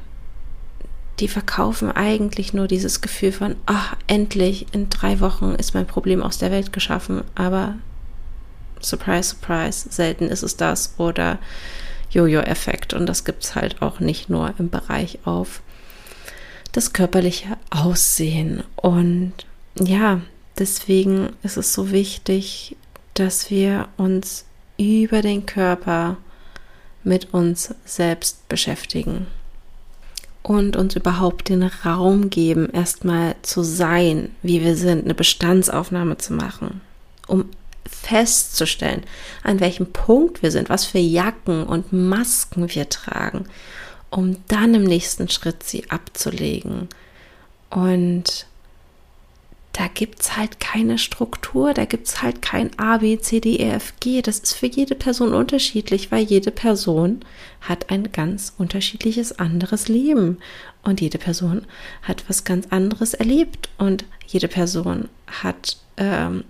die 1.19 1.27
verkaufen 1.27 1.91
eigentlich 1.91 2.53
nur 2.53 2.67
dieses 2.67 3.01
Gefühl 3.01 3.31
von, 3.31 3.55
ach, 3.65 3.95
endlich, 4.07 4.67
in 4.73 4.89
drei 4.89 5.19
Wochen 5.19 5.55
ist 5.55 5.73
mein 5.73 5.87
Problem 5.87 6.23
aus 6.23 6.37
der 6.37 6.51
Welt 6.51 6.73
geschaffen, 6.73 7.23
aber 7.35 7.75
surprise, 8.81 9.29
surprise, 9.29 9.87
selten 9.89 10.25
ist 10.25 10.43
es 10.43 10.57
das 10.57 10.95
oder 10.97 11.39
Jojo-Effekt. 12.11 12.93
Und 12.93 13.07
das 13.07 13.25
gibt 13.25 13.43
es 13.43 13.55
halt 13.55 13.81
auch 13.81 13.99
nicht 13.99 14.29
nur 14.29 14.53
im 14.57 14.69
Bereich 14.69 15.19
auf 15.25 15.61
das 16.71 16.93
körperliche 16.93 17.57
Aussehen. 17.69 18.63
Und 18.75 19.33
ja, 19.79 20.21
deswegen 20.57 21.29
ist 21.43 21.57
es 21.57 21.73
so 21.73 21.91
wichtig, 21.91 22.75
dass 23.13 23.49
wir 23.49 23.87
uns 23.97 24.45
über 24.77 25.21
den 25.21 25.45
Körper 25.45 26.17
mit 27.03 27.33
uns 27.33 27.73
selbst 27.85 28.47
beschäftigen 28.49 29.27
und 30.41 30.75
uns 30.75 30.95
überhaupt 30.95 31.49
den 31.49 31.63
Raum 31.63 32.29
geben, 32.29 32.69
erstmal 32.71 33.35
zu 33.41 33.63
sein, 33.63 34.35
wie 34.41 34.61
wir 34.61 34.75
sind, 34.75 35.05
eine 35.05 35.13
Bestandsaufnahme 35.13 36.17
zu 36.17 36.33
machen, 36.33 36.81
um 37.27 37.49
festzustellen, 37.85 39.03
an 39.43 39.59
welchem 39.59 39.91
Punkt 39.91 40.43
wir 40.43 40.51
sind, 40.51 40.69
was 40.69 40.85
für 40.85 40.99
Jacken 40.99 41.63
und 41.63 41.93
Masken 41.93 42.73
wir 42.73 42.89
tragen, 42.89 43.45
um 44.09 44.37
dann 44.47 44.75
im 44.75 44.83
nächsten 44.83 45.29
Schritt 45.29 45.63
sie 45.63 45.89
abzulegen 45.89 46.89
und 47.69 48.45
da 49.73 49.87
gibt 49.87 50.21
es 50.21 50.37
halt 50.37 50.59
keine 50.59 50.99
Struktur, 50.99 51.73
da 51.73 51.85
gibt 51.85 52.07
es 52.07 52.21
halt 52.21 52.43
kein 52.43 52.69
A, 52.77 52.97
B, 52.99 53.17
C, 53.17 53.39
D, 53.39 53.55
E, 53.55 53.71
F, 53.71 53.93
G. 53.99 54.21
Das 54.21 54.37
ist 54.37 54.53
für 54.53 54.67
jede 54.67 54.93
Person 54.93 55.33
unterschiedlich, 55.33 56.11
weil 56.11 56.23
jede 56.23 56.51
Person 56.51 57.21
hat 57.59 57.89
ein 57.89 58.11
ganz 58.11 58.53
unterschiedliches 58.55 59.39
anderes 59.39 59.87
Leben. 59.87 60.37
Und 60.83 61.01
jede 61.01 61.17
Person 61.17 61.65
hat 62.03 62.23
was 62.27 62.43
ganz 62.43 62.67
anderes 62.69 63.15
erlebt. 63.15 63.69
Und 63.79 64.05
jede 64.27 64.47
Person 64.47 65.09
hat 65.41 65.77
ähm, 65.97 66.43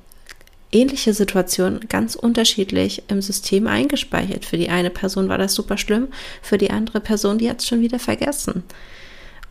ähnliche 0.74 1.14
Situationen 1.14 1.88
ganz 1.88 2.16
unterschiedlich 2.16 3.04
im 3.08 3.22
System 3.22 3.68
eingespeichert. 3.68 4.44
Für 4.44 4.58
die 4.58 4.70
eine 4.70 4.90
Person 4.90 5.30
war 5.30 5.38
das 5.38 5.54
super 5.54 5.78
schlimm, 5.78 6.10
für 6.42 6.58
die 6.58 6.72
andere 6.72 7.00
Person, 7.00 7.38
die 7.38 7.50
hat 7.50 7.62
es 7.62 7.68
schon 7.68 7.80
wieder 7.80 8.00
vergessen. 8.00 8.64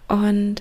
Und 0.08 0.56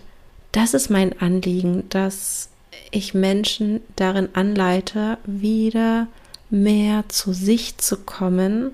das 0.53 0.73
ist 0.73 0.89
mein 0.89 1.19
Anliegen, 1.19 1.83
dass 1.89 2.50
ich 2.91 3.13
Menschen 3.13 3.81
darin 3.95 4.29
anleite, 4.33 5.17
wieder 5.25 6.07
mehr 6.49 7.05
zu 7.07 7.33
sich 7.33 7.77
zu 7.77 7.97
kommen, 7.97 8.71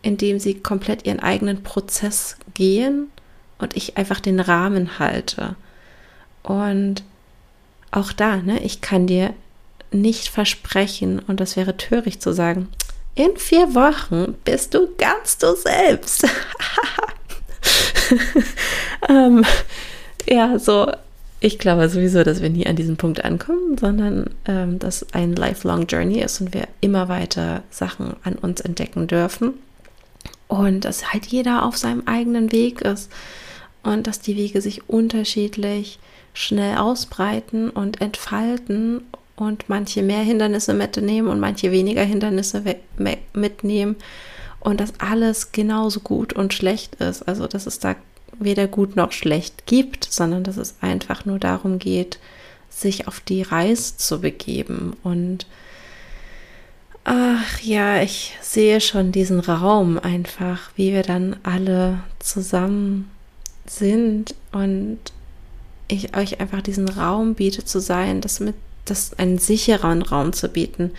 indem 0.00 0.40
sie 0.40 0.54
komplett 0.54 1.06
ihren 1.06 1.20
eigenen 1.20 1.62
Prozess 1.62 2.36
gehen 2.54 3.08
und 3.58 3.76
ich 3.76 3.96
einfach 3.96 4.20
den 4.20 4.40
Rahmen 4.40 4.98
halte. 4.98 5.54
Und 6.42 7.04
auch 7.90 8.12
da, 8.12 8.38
ne, 8.38 8.60
ich 8.62 8.80
kann 8.80 9.06
dir 9.06 9.34
nicht 9.92 10.28
versprechen, 10.28 11.20
und 11.20 11.38
das 11.38 11.56
wäre 11.56 11.76
töricht 11.76 12.22
zu 12.22 12.32
sagen, 12.32 12.68
in 13.14 13.36
vier 13.36 13.74
Wochen 13.74 14.34
bist 14.44 14.72
du 14.72 14.88
ganz 14.96 15.36
du 15.36 15.54
selbst. 15.54 16.26
ähm, 19.08 19.44
ja, 20.26 20.58
so 20.58 20.90
ich 21.44 21.58
glaube 21.58 21.88
sowieso, 21.88 22.22
dass 22.22 22.40
wir 22.40 22.50
nie 22.50 22.68
an 22.68 22.76
diesen 22.76 22.96
Punkt 22.96 23.24
ankommen, 23.24 23.76
sondern 23.76 24.30
ähm, 24.46 24.78
dass 24.78 25.12
ein 25.12 25.34
lifelong 25.34 25.86
Journey 25.88 26.20
ist 26.20 26.40
und 26.40 26.54
wir 26.54 26.68
immer 26.80 27.08
weiter 27.08 27.64
Sachen 27.68 28.14
an 28.22 28.34
uns 28.34 28.60
entdecken 28.60 29.08
dürfen. 29.08 29.54
Und 30.46 30.84
dass 30.84 31.12
halt 31.12 31.26
jeder 31.26 31.64
auf 31.64 31.76
seinem 31.76 32.04
eigenen 32.06 32.52
Weg 32.52 32.82
ist 32.82 33.10
und 33.82 34.06
dass 34.06 34.20
die 34.20 34.36
Wege 34.36 34.60
sich 34.60 34.88
unterschiedlich 34.88 35.98
schnell 36.32 36.76
ausbreiten 36.76 37.70
und 37.70 38.00
entfalten 38.00 39.02
und 39.34 39.68
manche 39.68 40.02
mehr 40.02 40.22
Hindernisse 40.22 40.74
mitnehmen 40.74 41.26
und 41.26 41.40
manche 41.40 41.72
weniger 41.72 42.04
Hindernisse 42.04 42.62
mitnehmen 43.32 43.96
und 44.60 44.80
dass 44.80 44.92
alles 45.00 45.50
genauso 45.50 45.98
gut 46.00 46.34
und 46.34 46.54
schlecht 46.54 46.94
ist. 46.96 47.26
Also 47.26 47.48
dass 47.48 47.66
es 47.66 47.80
da 47.80 47.96
weder 48.44 48.66
gut 48.66 48.96
noch 48.96 49.12
schlecht 49.12 49.66
gibt, 49.66 50.04
sondern 50.04 50.44
dass 50.44 50.56
es 50.56 50.76
einfach 50.80 51.24
nur 51.24 51.38
darum 51.38 51.78
geht, 51.78 52.18
sich 52.70 53.08
auf 53.08 53.20
die 53.20 53.42
Reise 53.42 53.96
zu 53.96 54.20
begeben. 54.20 54.96
Und 55.02 55.46
ach 57.04 57.60
ja, 57.60 58.02
ich 58.02 58.36
sehe 58.40 58.80
schon 58.80 59.12
diesen 59.12 59.40
Raum 59.40 59.98
einfach, 59.98 60.70
wie 60.76 60.92
wir 60.92 61.02
dann 61.02 61.36
alle 61.42 62.00
zusammen 62.18 63.10
sind 63.66 64.34
und 64.52 64.98
ich 65.88 66.16
euch 66.16 66.40
einfach 66.40 66.62
diesen 66.62 66.88
Raum 66.88 67.34
biete 67.34 67.64
zu 67.64 67.80
sein, 67.80 68.20
das 68.20 68.40
mit 68.40 68.54
das 68.84 69.14
einen 69.14 69.38
sicheren 69.38 70.02
Raum 70.02 70.32
zu 70.32 70.48
bieten, 70.48 70.92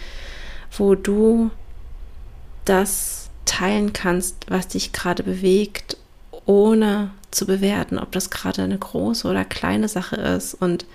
wo 0.77 0.95
du 0.95 1.51
das 2.65 3.29
teilen 3.45 3.93
kannst, 3.93 4.45
was 4.49 4.69
dich 4.69 4.93
gerade 4.93 5.23
bewegt, 5.23 5.97
ohne 6.45 7.12
zu 7.32 7.45
bewerten, 7.45 7.97
ob 7.97 8.12
das 8.12 8.29
gerade 8.29 8.62
eine 8.63 8.77
große 8.77 9.27
oder 9.27 9.45
kleine 9.45 9.88
Sache 9.88 10.15
ist 10.15 10.53
und 10.53 10.86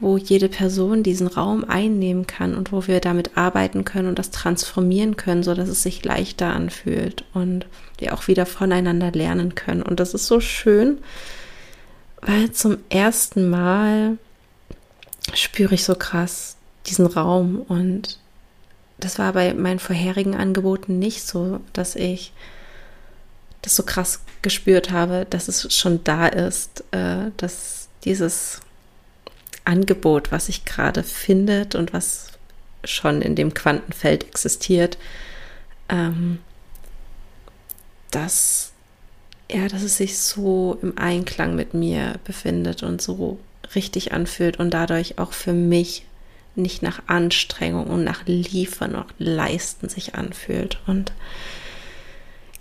wo 0.00 0.16
jede 0.16 0.48
Person 0.48 1.02
diesen 1.02 1.28
Raum 1.28 1.64
einnehmen 1.64 2.26
kann 2.26 2.54
und 2.54 2.72
wo 2.72 2.86
wir 2.86 3.00
damit 3.00 3.36
arbeiten 3.36 3.84
können 3.84 4.08
und 4.08 4.18
das 4.18 4.30
transformieren 4.30 5.16
können, 5.16 5.42
so 5.42 5.54
dass 5.54 5.68
es 5.68 5.82
sich 5.82 6.04
leichter 6.04 6.52
anfühlt 6.52 7.24
und 7.32 7.66
wir 7.98 8.12
auch 8.12 8.26
wieder 8.26 8.44
voneinander 8.44 9.12
lernen 9.12 9.54
können. 9.54 9.82
Und 9.82 10.00
das 10.00 10.12
ist 10.12 10.26
so 10.26 10.40
schön, 10.40 10.98
weil 12.20 12.50
zum 12.52 12.78
ersten 12.88 13.48
Mal 13.48 14.18
spüre 15.32 15.74
ich 15.74 15.84
so 15.84 15.94
krass 15.94 16.56
diesen 16.86 17.06
Raum 17.06 17.64
und 17.68 18.18
das 18.98 19.18
war 19.18 19.32
bei 19.32 19.54
meinen 19.54 19.78
vorherigen 19.78 20.34
Angeboten 20.34 20.98
nicht 20.98 21.26
so, 21.26 21.60
dass 21.72 21.96
ich 21.96 22.32
das 23.64 23.76
so 23.76 23.82
krass 23.82 24.20
gespürt 24.42 24.90
habe, 24.90 25.26
dass 25.30 25.48
es 25.48 25.74
schon 25.74 26.04
da 26.04 26.26
ist, 26.26 26.84
äh, 26.90 27.30
dass 27.38 27.88
dieses 28.04 28.60
Angebot, 29.64 30.30
was 30.30 30.46
sich 30.46 30.66
gerade 30.66 31.02
findet 31.02 31.74
und 31.74 31.94
was 31.94 32.28
schon 32.84 33.22
in 33.22 33.34
dem 33.34 33.54
Quantenfeld 33.54 34.24
existiert, 34.24 34.98
ähm, 35.88 36.40
dass, 38.10 38.72
ja, 39.50 39.66
dass 39.68 39.82
es 39.82 39.96
sich 39.96 40.18
so 40.18 40.78
im 40.82 40.98
Einklang 40.98 41.56
mit 41.56 41.72
mir 41.72 42.16
befindet 42.24 42.82
und 42.82 43.00
so 43.00 43.38
richtig 43.74 44.12
anfühlt 44.12 44.58
und 44.58 44.72
dadurch 44.72 45.18
auch 45.18 45.32
für 45.32 45.54
mich 45.54 46.04
nicht 46.54 46.82
nach 46.82 47.00
Anstrengung 47.06 47.86
und 47.86 48.04
nach 48.04 48.26
Liefern 48.26 48.94
und 48.94 49.06
Leisten 49.18 49.88
sich 49.88 50.14
anfühlt. 50.14 50.78
Und 50.86 51.12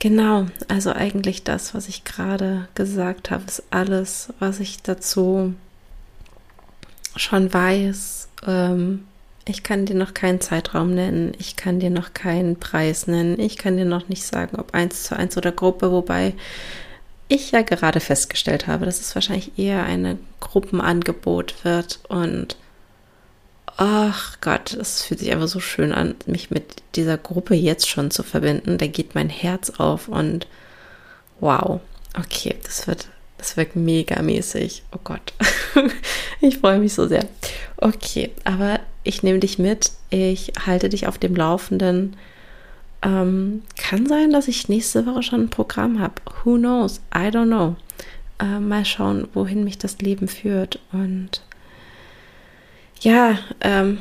Genau, 0.04 0.48
also 0.68 0.92
eigentlich 0.92 1.46
das, 1.46 1.74
was 1.74 1.88
ich 1.88 2.04
gerade 2.04 2.68
gesagt 2.76 3.32
habe, 3.32 3.46
ist 3.46 3.63
alles, 3.70 4.34
was 4.38 4.60
ich 4.60 4.82
dazu 4.82 5.54
schon 7.16 7.54
weiß. 7.54 8.28
Ähm, 8.46 9.06
ich 9.46 9.63
kann 9.63 9.86
dir 9.86 9.96
noch 9.96 10.13
keinen 10.13 10.42
Zeitraum 10.42 10.94
nennen, 10.94 11.32
ich 11.39 11.56
kann 11.56 11.80
dir 11.80 11.89
noch 11.89 12.13
keinen 12.13 12.58
Preis 12.58 13.08
nennen, 13.08 13.39
ich 13.39 13.58
kann 13.58 13.78
dir 13.78 13.86
noch 13.86 14.10
nicht 14.10 14.26
sagen, 14.26 14.60
ob 14.60 14.74
eins 14.74 15.04
zu 15.04 15.16
eins 15.16 15.38
oder 15.38 15.54
Gruppe, 15.54 15.89
wobei 15.89 16.34
ich 17.30 17.52
ja 17.52 17.62
gerade 17.62 18.02
festgestellt 18.02 18.68
habe, 18.68 18.84
dass 18.84 19.00
es 19.00 19.16
wahrscheinlich 19.16 19.58
eher 19.58 19.86
ein 19.86 20.20
Gruppenangebot 20.42 21.63
wird 21.63 22.02
und 22.10 22.58
ach 23.78 24.40
Gott, 24.42 24.74
es 24.74 25.04
fühlt 25.04 25.20
sich 25.20 25.32
einfach 25.32 25.48
so 25.48 25.60
schön 25.60 25.92
an, 25.92 26.16
mich 26.26 26.52
mit 26.52 26.84
dieser 26.96 27.18
Gruppe 27.18 27.56
jetzt 27.56 27.90
schon 27.90 28.12
zu 28.12 28.24
verbinden. 28.24 28.78
Da 28.78 28.88
geht 28.88 29.16
mein 29.16 29.30
Herz 29.30 29.72
auf 29.72 30.08
und 30.08 30.48
wow, 31.40 31.82
okay, 32.18 32.56
das 32.64 32.88
wird, 32.88 33.08
das 33.38 33.58
wird 33.58 33.76
mega 33.76 34.22
mäßig. 34.22 34.84
Oh 34.94 35.00
Gott, 35.04 35.34
ich 36.42 36.60
freue 36.60 36.80
mich 36.80 36.94
so 36.94 37.08
sehr. 37.08 37.26
Okay, 37.78 38.32
aber 38.44 38.80
ich 39.04 39.24
nehme 39.24 39.40
dich 39.40 39.60
mit, 39.60 39.92
ich 40.10 40.54
halte 40.66 40.90
dich 40.90 41.08
auf 41.08 41.18
dem 41.18 41.36
Laufenden. 41.36 42.16
Ähm, 43.02 43.64
kann 43.76 44.08
sein, 44.08 44.32
dass 44.32 44.48
ich 44.48 44.70
nächste 44.70 45.06
Woche 45.06 45.24
schon 45.24 45.42
ein 45.42 45.50
Programm 45.50 46.00
habe. 46.00 46.16
Who 46.44 46.56
knows? 46.56 47.02
I 47.14 47.28
don't 47.28 47.48
know. 47.48 47.76
Äh, 48.40 48.60
mal 48.60 48.86
schauen, 48.86 49.28
wohin 49.34 49.66
mich 49.66 49.78
das 49.78 49.98
Leben 50.00 50.30
führt 50.30 50.80
und 50.94 51.42
ja, 53.04 53.38
ähm, 53.62 54.00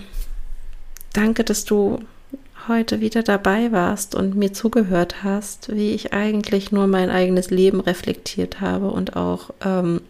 danke, 1.13 1.45
dass 1.45 1.65
du 1.65 2.01
heute 2.69 3.01
wieder 3.01 3.23
dabei 3.23 3.73
warst 3.73 4.15
und 4.15 4.37
mir 4.37 4.53
zugehört 4.53 5.25
hast, 5.25 5.75
wie 5.75 5.91
ich 5.91 6.13
eigentlich 6.13 6.71
nur 6.71 6.87
mein 6.87 7.11
eigenes 7.11 7.51
Leben 7.51 7.81
reflektiert 7.81 8.61
habe 8.61 8.91
und 8.91 9.17
auch 9.17 9.51
ähm, 9.65 10.01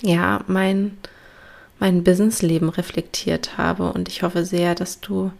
ja 0.00 0.42
mein 0.48 0.98
mein 1.78 2.04
Businessleben 2.04 2.68
reflektiert 2.68 3.58
habe. 3.58 3.92
Und 3.92 4.08
ich 4.08 4.22
hoffe 4.22 4.44
sehr, 4.44 4.76
dass 4.76 5.00
du 5.00 5.32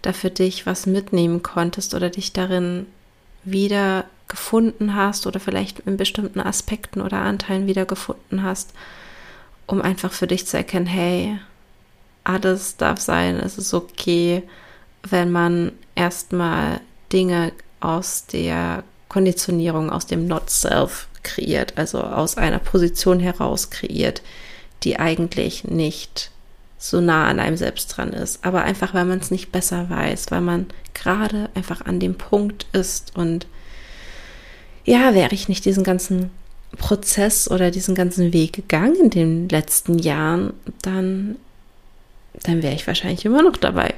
da 0.00 0.14
für 0.14 0.30
dich 0.30 0.64
was 0.64 0.86
mitnehmen 0.86 1.42
konntest 1.42 1.94
oder 1.94 2.08
dich 2.08 2.32
darin 2.32 2.86
wieder 3.44 4.04
gefunden 4.26 4.94
hast 4.94 5.26
oder 5.26 5.38
vielleicht 5.38 5.80
in 5.80 5.98
bestimmten 5.98 6.40
Aspekten 6.40 7.02
oder 7.02 7.18
Anteilen 7.18 7.66
wieder 7.66 7.84
gefunden 7.84 8.42
hast, 8.42 8.72
um 9.66 9.82
einfach 9.82 10.12
für 10.12 10.26
dich 10.26 10.46
zu 10.46 10.56
erkennen, 10.56 10.86
hey, 10.86 11.38
alles 12.26 12.76
darf 12.76 13.00
sein, 13.00 13.36
es 13.36 13.58
ist 13.58 13.72
okay, 13.72 14.42
wenn 15.02 15.30
man 15.30 15.72
erstmal 15.94 16.80
Dinge 17.12 17.52
aus 17.80 18.26
der 18.26 18.82
Konditionierung, 19.08 19.90
aus 19.90 20.06
dem 20.06 20.26
Not-Self 20.26 21.08
kreiert, 21.22 21.74
also 21.76 22.00
aus 22.00 22.36
einer 22.36 22.58
Position 22.58 23.20
heraus 23.20 23.70
kreiert, 23.70 24.22
die 24.82 24.98
eigentlich 24.98 25.64
nicht 25.64 26.30
so 26.78 27.00
nah 27.00 27.26
an 27.26 27.40
einem 27.40 27.56
selbst 27.56 27.96
dran 27.96 28.12
ist, 28.12 28.44
aber 28.44 28.62
einfach, 28.62 28.92
weil 28.92 29.04
man 29.04 29.18
es 29.18 29.30
nicht 29.30 29.52
besser 29.52 29.88
weiß, 29.88 30.30
weil 30.30 30.40
man 30.40 30.66
gerade 30.94 31.48
einfach 31.54 31.80
an 31.82 32.00
dem 32.00 32.16
Punkt 32.16 32.66
ist 32.72 33.16
und 33.16 33.46
ja, 34.84 35.14
wäre 35.14 35.34
ich 35.34 35.48
nicht 35.48 35.64
diesen 35.64 35.84
ganzen 35.84 36.30
Prozess 36.76 37.50
oder 37.50 37.70
diesen 37.70 37.94
ganzen 37.94 38.32
Weg 38.32 38.52
gegangen 38.52 38.96
in 38.96 39.10
den 39.10 39.48
letzten 39.48 39.98
Jahren, 39.98 40.52
dann 40.82 41.36
dann 42.42 42.62
wäre 42.62 42.74
ich 42.74 42.86
wahrscheinlich 42.86 43.24
immer 43.24 43.42
noch 43.42 43.56
dabei. 43.56 43.94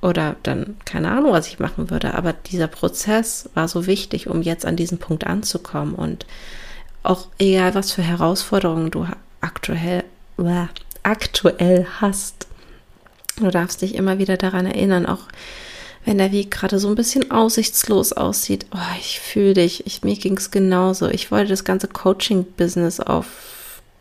Oder 0.00 0.36
dann 0.42 0.76
keine 0.84 1.10
Ahnung, 1.10 1.32
was 1.32 1.46
ich 1.46 1.60
machen 1.60 1.90
würde. 1.90 2.14
Aber 2.14 2.32
dieser 2.32 2.66
Prozess 2.66 3.48
war 3.54 3.68
so 3.68 3.86
wichtig, 3.86 4.26
um 4.26 4.42
jetzt 4.42 4.66
an 4.66 4.76
diesen 4.76 4.98
Punkt 4.98 5.26
anzukommen. 5.26 5.94
Und 5.94 6.26
auch 7.04 7.28
egal, 7.38 7.74
was 7.74 7.92
für 7.92 8.02
Herausforderungen 8.02 8.90
du 8.90 9.06
aktuell, 9.40 10.04
äh, 10.38 10.66
aktuell 11.04 11.86
hast, 12.00 12.48
du 13.36 13.50
darfst 13.50 13.82
dich 13.82 13.94
immer 13.94 14.18
wieder 14.18 14.36
daran 14.36 14.66
erinnern, 14.66 15.06
auch 15.06 15.28
wenn 16.04 16.18
der 16.18 16.32
Weg 16.32 16.50
gerade 16.50 16.80
so 16.80 16.88
ein 16.88 16.96
bisschen 16.96 17.30
aussichtslos 17.30 18.12
aussieht. 18.12 18.66
Oh, 18.74 18.96
ich 18.98 19.20
fühle 19.20 19.54
dich. 19.54 19.86
Ich, 19.86 20.02
mir 20.02 20.16
ging 20.16 20.36
es 20.36 20.50
genauso. 20.50 21.08
Ich 21.08 21.30
wollte 21.30 21.50
das 21.50 21.62
ganze 21.62 21.86
Coaching-Business 21.86 22.98
auf 22.98 23.26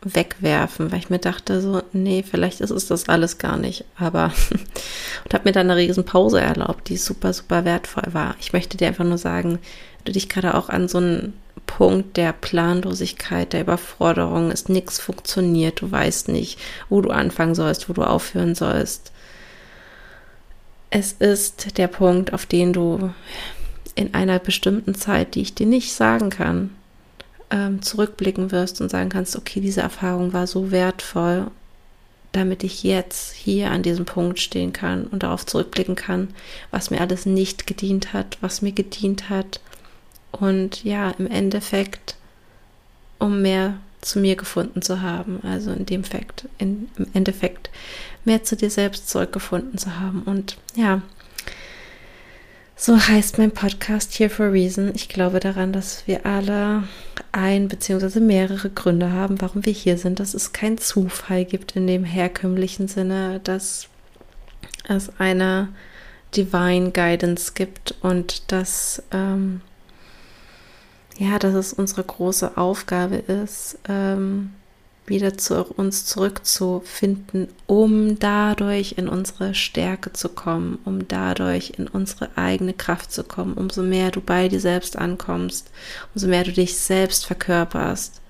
wegwerfen, 0.04 0.92
weil 0.92 1.00
ich 1.00 1.10
mir 1.10 1.20
dachte 1.20 1.62
so, 1.62 1.84
nee, 1.94 2.24
vielleicht 2.30 2.60
ist 2.62 2.72
es 2.72 2.88
das 2.88 3.08
alles 3.08 3.38
gar 3.38 3.58
nicht. 3.58 3.86
Aber 3.98 4.34
und 5.24 5.34
habe 5.34 5.44
mir 5.46 5.52
dann 5.52 5.70
eine 5.70 5.80
riesen 5.80 6.06
Pause 6.06 6.42
erlaubt, 6.42 6.90
die 6.90 6.98
super, 6.98 7.34
super 7.34 7.66
wertvoll 7.66 8.14
war. 8.14 8.36
Ich 8.40 8.54
möchte 8.54 8.78
dir 8.78 8.88
einfach 8.88 9.06
nur 9.06 9.20
sagen, 9.20 9.60
du 10.04 10.12
dich 10.12 10.28
gerade 10.28 10.56
auch 10.56 10.70
an 10.70 10.88
so 10.88 10.98
einen 10.98 11.34
Punkt 11.68 12.18
der 12.18 12.34
Planlosigkeit, 12.34 13.54
der 13.54 13.62
Überforderung, 13.62 14.52
ist 14.52 14.70
nichts 14.70 15.00
funktioniert, 15.00 15.82
du 15.82 15.92
weißt 15.92 16.30
nicht, 16.30 16.60
wo 16.90 17.02
du 17.02 17.12
anfangen 17.12 17.56
sollst, 17.56 17.88
wo 17.88 17.94
du 17.94 18.04
aufhören 18.04 18.56
sollst. 18.56 19.12
Es 20.90 21.14
ist 21.14 21.78
der 21.78 21.88
Punkt, 21.88 22.34
auf 22.34 22.46
den 22.46 22.74
du 22.74 23.14
in 23.96 24.14
einer 24.14 24.40
bestimmten 24.40 24.96
Zeit, 24.96 25.36
die 25.36 25.42
ich 25.42 25.56
dir 25.56 25.68
nicht 25.68 25.94
sagen 25.94 26.30
kann, 26.30 26.72
ähm, 27.52 27.82
zurückblicken 27.82 28.52
wirst 28.52 28.82
und 28.82 28.90
sagen 28.90 29.10
kannst, 29.10 29.36
okay, 29.36 29.60
diese 29.60 29.82
Erfahrung 29.82 30.34
war 30.34 30.48
so 30.48 30.72
wertvoll, 30.72 31.48
damit 32.32 32.64
ich 32.64 32.84
jetzt 32.84 33.34
hier 33.34 33.72
an 33.72 33.84
diesem 33.84 34.06
Punkt 34.06 34.40
stehen 34.40 34.72
kann 34.72 35.06
und 35.08 35.24
darauf 35.24 35.46
zurückblicken 35.46 35.96
kann, 35.96 36.30
was 36.72 36.90
mir 36.90 37.02
alles 37.02 37.26
nicht 37.26 37.68
gedient 37.68 38.14
hat, 38.14 38.38
was 38.42 38.62
mir 38.62 38.72
gedient 38.72 39.30
hat. 39.30 39.60
Und 40.32 40.84
ja, 40.86 41.12
im 41.12 41.28
Endeffekt, 41.28 42.16
um 43.20 43.42
mehr 43.42 43.76
zu 44.00 44.20
mir 44.20 44.36
gefunden 44.36 44.82
zu 44.82 45.02
haben, 45.02 45.42
also 45.44 45.72
in 45.72 45.86
dem 45.86 46.04
Fakt, 46.04 46.48
in, 46.58 46.90
im 46.98 47.08
Endeffekt 47.14 47.70
mehr 48.24 48.44
zu 48.44 48.56
dir 48.56 48.70
selbst 48.70 49.10
zurückgefunden 49.10 49.78
zu 49.78 50.00
haben. 50.00 50.24
Und 50.24 50.58
ja, 50.76 51.02
so 52.82 53.00
heißt 53.00 53.38
mein 53.38 53.52
Podcast 53.52 54.18
Here 54.18 54.32
for 54.32 54.48
a 54.48 54.50
Reason. 54.50 54.92
Ich 54.96 55.08
glaube 55.08 55.40
daran, 55.40 55.72
dass 55.72 56.08
wir 56.08 56.26
alle 56.26 56.86
ein 57.32 57.68
bzw. 57.68 58.20
mehrere 58.20 58.72
Gründe 58.72 59.12
haben, 59.12 59.40
warum 59.40 59.68
wir 59.68 59.72
hier 59.72 60.00
sind, 60.00 60.20
dass 60.20 60.34
es 60.34 60.52
keinen 60.52 60.80
Zufall 60.80 61.46
gibt 61.46 61.76
in 61.76 61.86
dem 61.86 62.04
herkömmlichen 62.04 62.88
Sinne, 62.88 63.40
dass 63.44 63.88
es 64.90 65.12
eine 65.20 65.68
Divine 66.36 66.90
Guidance 66.90 67.52
gibt 67.54 67.94
und 68.02 68.52
dass 68.52 69.04
ähm, 69.12 69.62
ja, 71.20 71.38
dass 71.38 71.54
es 71.54 71.74
unsere 71.74 72.04
große 72.04 72.58
Aufgabe 72.58 73.18
ist, 73.18 73.78
ähm, 73.88 74.54
wieder 75.08 75.38
zu 75.38 75.64
uns 75.64 76.06
zurückzufinden, 76.06 77.48
um 77.66 78.20
dadurch 78.20 78.94
in 78.98 79.08
unsere 79.08 79.54
Stärke 79.56 80.14
zu 80.14 80.30
kommen, 80.30 80.80
um 80.86 81.08
dadurch 81.08 81.74
in 81.78 81.88
unsere 81.88 82.30
eigene 82.38 82.74
Kraft 82.74 83.12
zu 83.12 83.24
kommen. 83.24 83.54
Umso 83.54 83.82
mehr 83.82 84.12
du 84.12 84.22
bei 84.22 84.48
dir 84.48 84.60
selbst 84.60 84.98
ankommst, 84.98 85.72
umso 86.14 86.28
mehr 86.28 86.44
du 86.44 86.52
dich 86.52 86.78
selbst 86.78 87.26
verkörperst, 87.26 88.22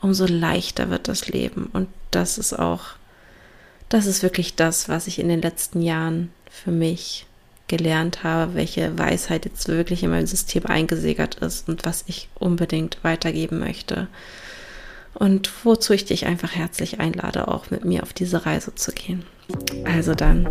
umso 0.00 0.26
leichter 0.26 0.90
wird 0.90 1.08
das 1.08 1.28
Leben. 1.28 1.70
Und 1.72 1.88
das 2.10 2.38
ist 2.38 2.58
auch, 2.58 2.82
das 3.88 4.06
ist 4.06 4.22
wirklich 4.22 4.56
das, 4.56 4.88
was 4.88 5.06
ich 5.06 5.18
in 5.18 5.28
den 5.28 5.42
letzten 5.42 5.80
Jahren 5.80 6.32
für 6.50 6.72
mich 6.72 7.26
gelernt 7.68 8.24
habe, 8.24 8.54
welche 8.54 8.98
Weisheit 8.98 9.44
jetzt 9.44 9.68
wirklich 9.68 10.02
in 10.02 10.10
meinem 10.10 10.26
System 10.26 10.66
eingesegert 10.66 11.36
ist 11.36 11.68
und 11.68 11.84
was 11.84 12.02
ich 12.08 12.28
unbedingt 12.34 12.98
weitergeben 13.04 13.60
möchte 13.60 14.08
und 15.20 15.50
wozu 15.64 15.92
ich 15.92 16.06
dich 16.06 16.26
einfach 16.26 16.56
herzlich 16.56 16.98
einlade, 16.98 17.46
auch 17.46 17.70
mit 17.70 17.84
mir 17.84 18.02
auf 18.02 18.14
diese 18.14 18.46
Reise 18.46 18.74
zu 18.74 18.90
gehen. 18.90 19.22
Also 19.84 20.14
dann, 20.14 20.48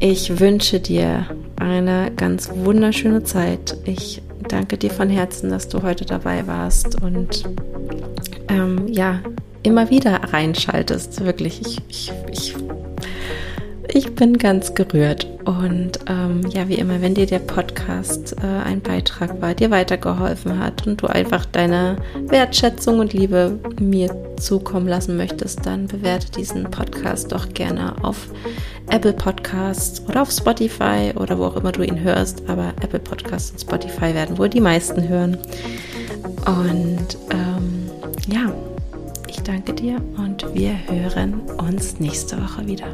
ich 0.00 0.38
wünsche 0.38 0.80
dir 0.80 1.26
eine 1.56 2.12
ganz 2.14 2.50
wunderschöne 2.52 3.24
Zeit. 3.24 3.78
Ich 3.86 4.22
danke 4.48 4.76
dir 4.76 4.90
von 4.90 5.08
Herzen, 5.08 5.48
dass 5.48 5.68
du 5.68 5.82
heute 5.82 6.04
dabei 6.04 6.46
warst 6.46 7.00
und 7.00 7.44
ähm, 8.48 8.86
ja, 8.86 9.20
immer 9.62 9.88
wieder 9.88 10.12
reinschaltest. 10.32 11.24
Wirklich, 11.24 11.62
ich, 11.62 11.80
ich, 11.88 12.12
ich 12.30 12.54
ich 13.92 14.14
bin 14.14 14.38
ganz 14.38 14.74
gerührt. 14.74 15.26
Und 15.44 15.98
ähm, 16.08 16.40
ja, 16.50 16.68
wie 16.68 16.76
immer, 16.76 17.02
wenn 17.02 17.14
dir 17.14 17.26
der 17.26 17.38
Podcast 17.38 18.34
äh, 18.42 18.46
ein 18.46 18.80
Beitrag 18.80 19.40
war, 19.42 19.54
dir 19.54 19.70
weitergeholfen 19.70 20.58
hat 20.58 20.86
und 20.86 21.02
du 21.02 21.06
einfach 21.06 21.44
deine 21.44 21.96
Wertschätzung 22.26 22.98
und 22.98 23.12
Liebe 23.12 23.58
mir 23.78 24.14
zukommen 24.36 24.88
lassen 24.88 25.16
möchtest, 25.16 25.66
dann 25.66 25.86
bewerte 25.86 26.32
diesen 26.32 26.64
Podcast 26.64 27.32
doch 27.32 27.48
gerne 27.50 28.02
auf 28.02 28.28
Apple 28.90 29.12
Podcasts 29.12 30.02
oder 30.08 30.22
auf 30.22 30.30
Spotify 30.30 31.12
oder 31.14 31.38
wo 31.38 31.44
auch 31.44 31.56
immer 31.56 31.72
du 31.72 31.82
ihn 31.82 32.00
hörst. 32.00 32.42
Aber 32.48 32.72
Apple 32.80 33.00
Podcasts 33.00 33.50
und 33.52 33.60
Spotify 33.60 34.14
werden 34.14 34.38
wohl 34.38 34.48
die 34.48 34.60
meisten 34.60 35.06
hören. 35.06 35.36
Und 36.46 37.18
ähm, 37.30 37.90
ja, 38.28 38.52
ich 39.28 39.42
danke 39.42 39.74
dir 39.74 40.00
und 40.16 40.54
wir 40.54 40.74
hören 40.88 41.40
uns 41.58 42.00
nächste 42.00 42.36
Woche 42.42 42.66
wieder. 42.66 42.86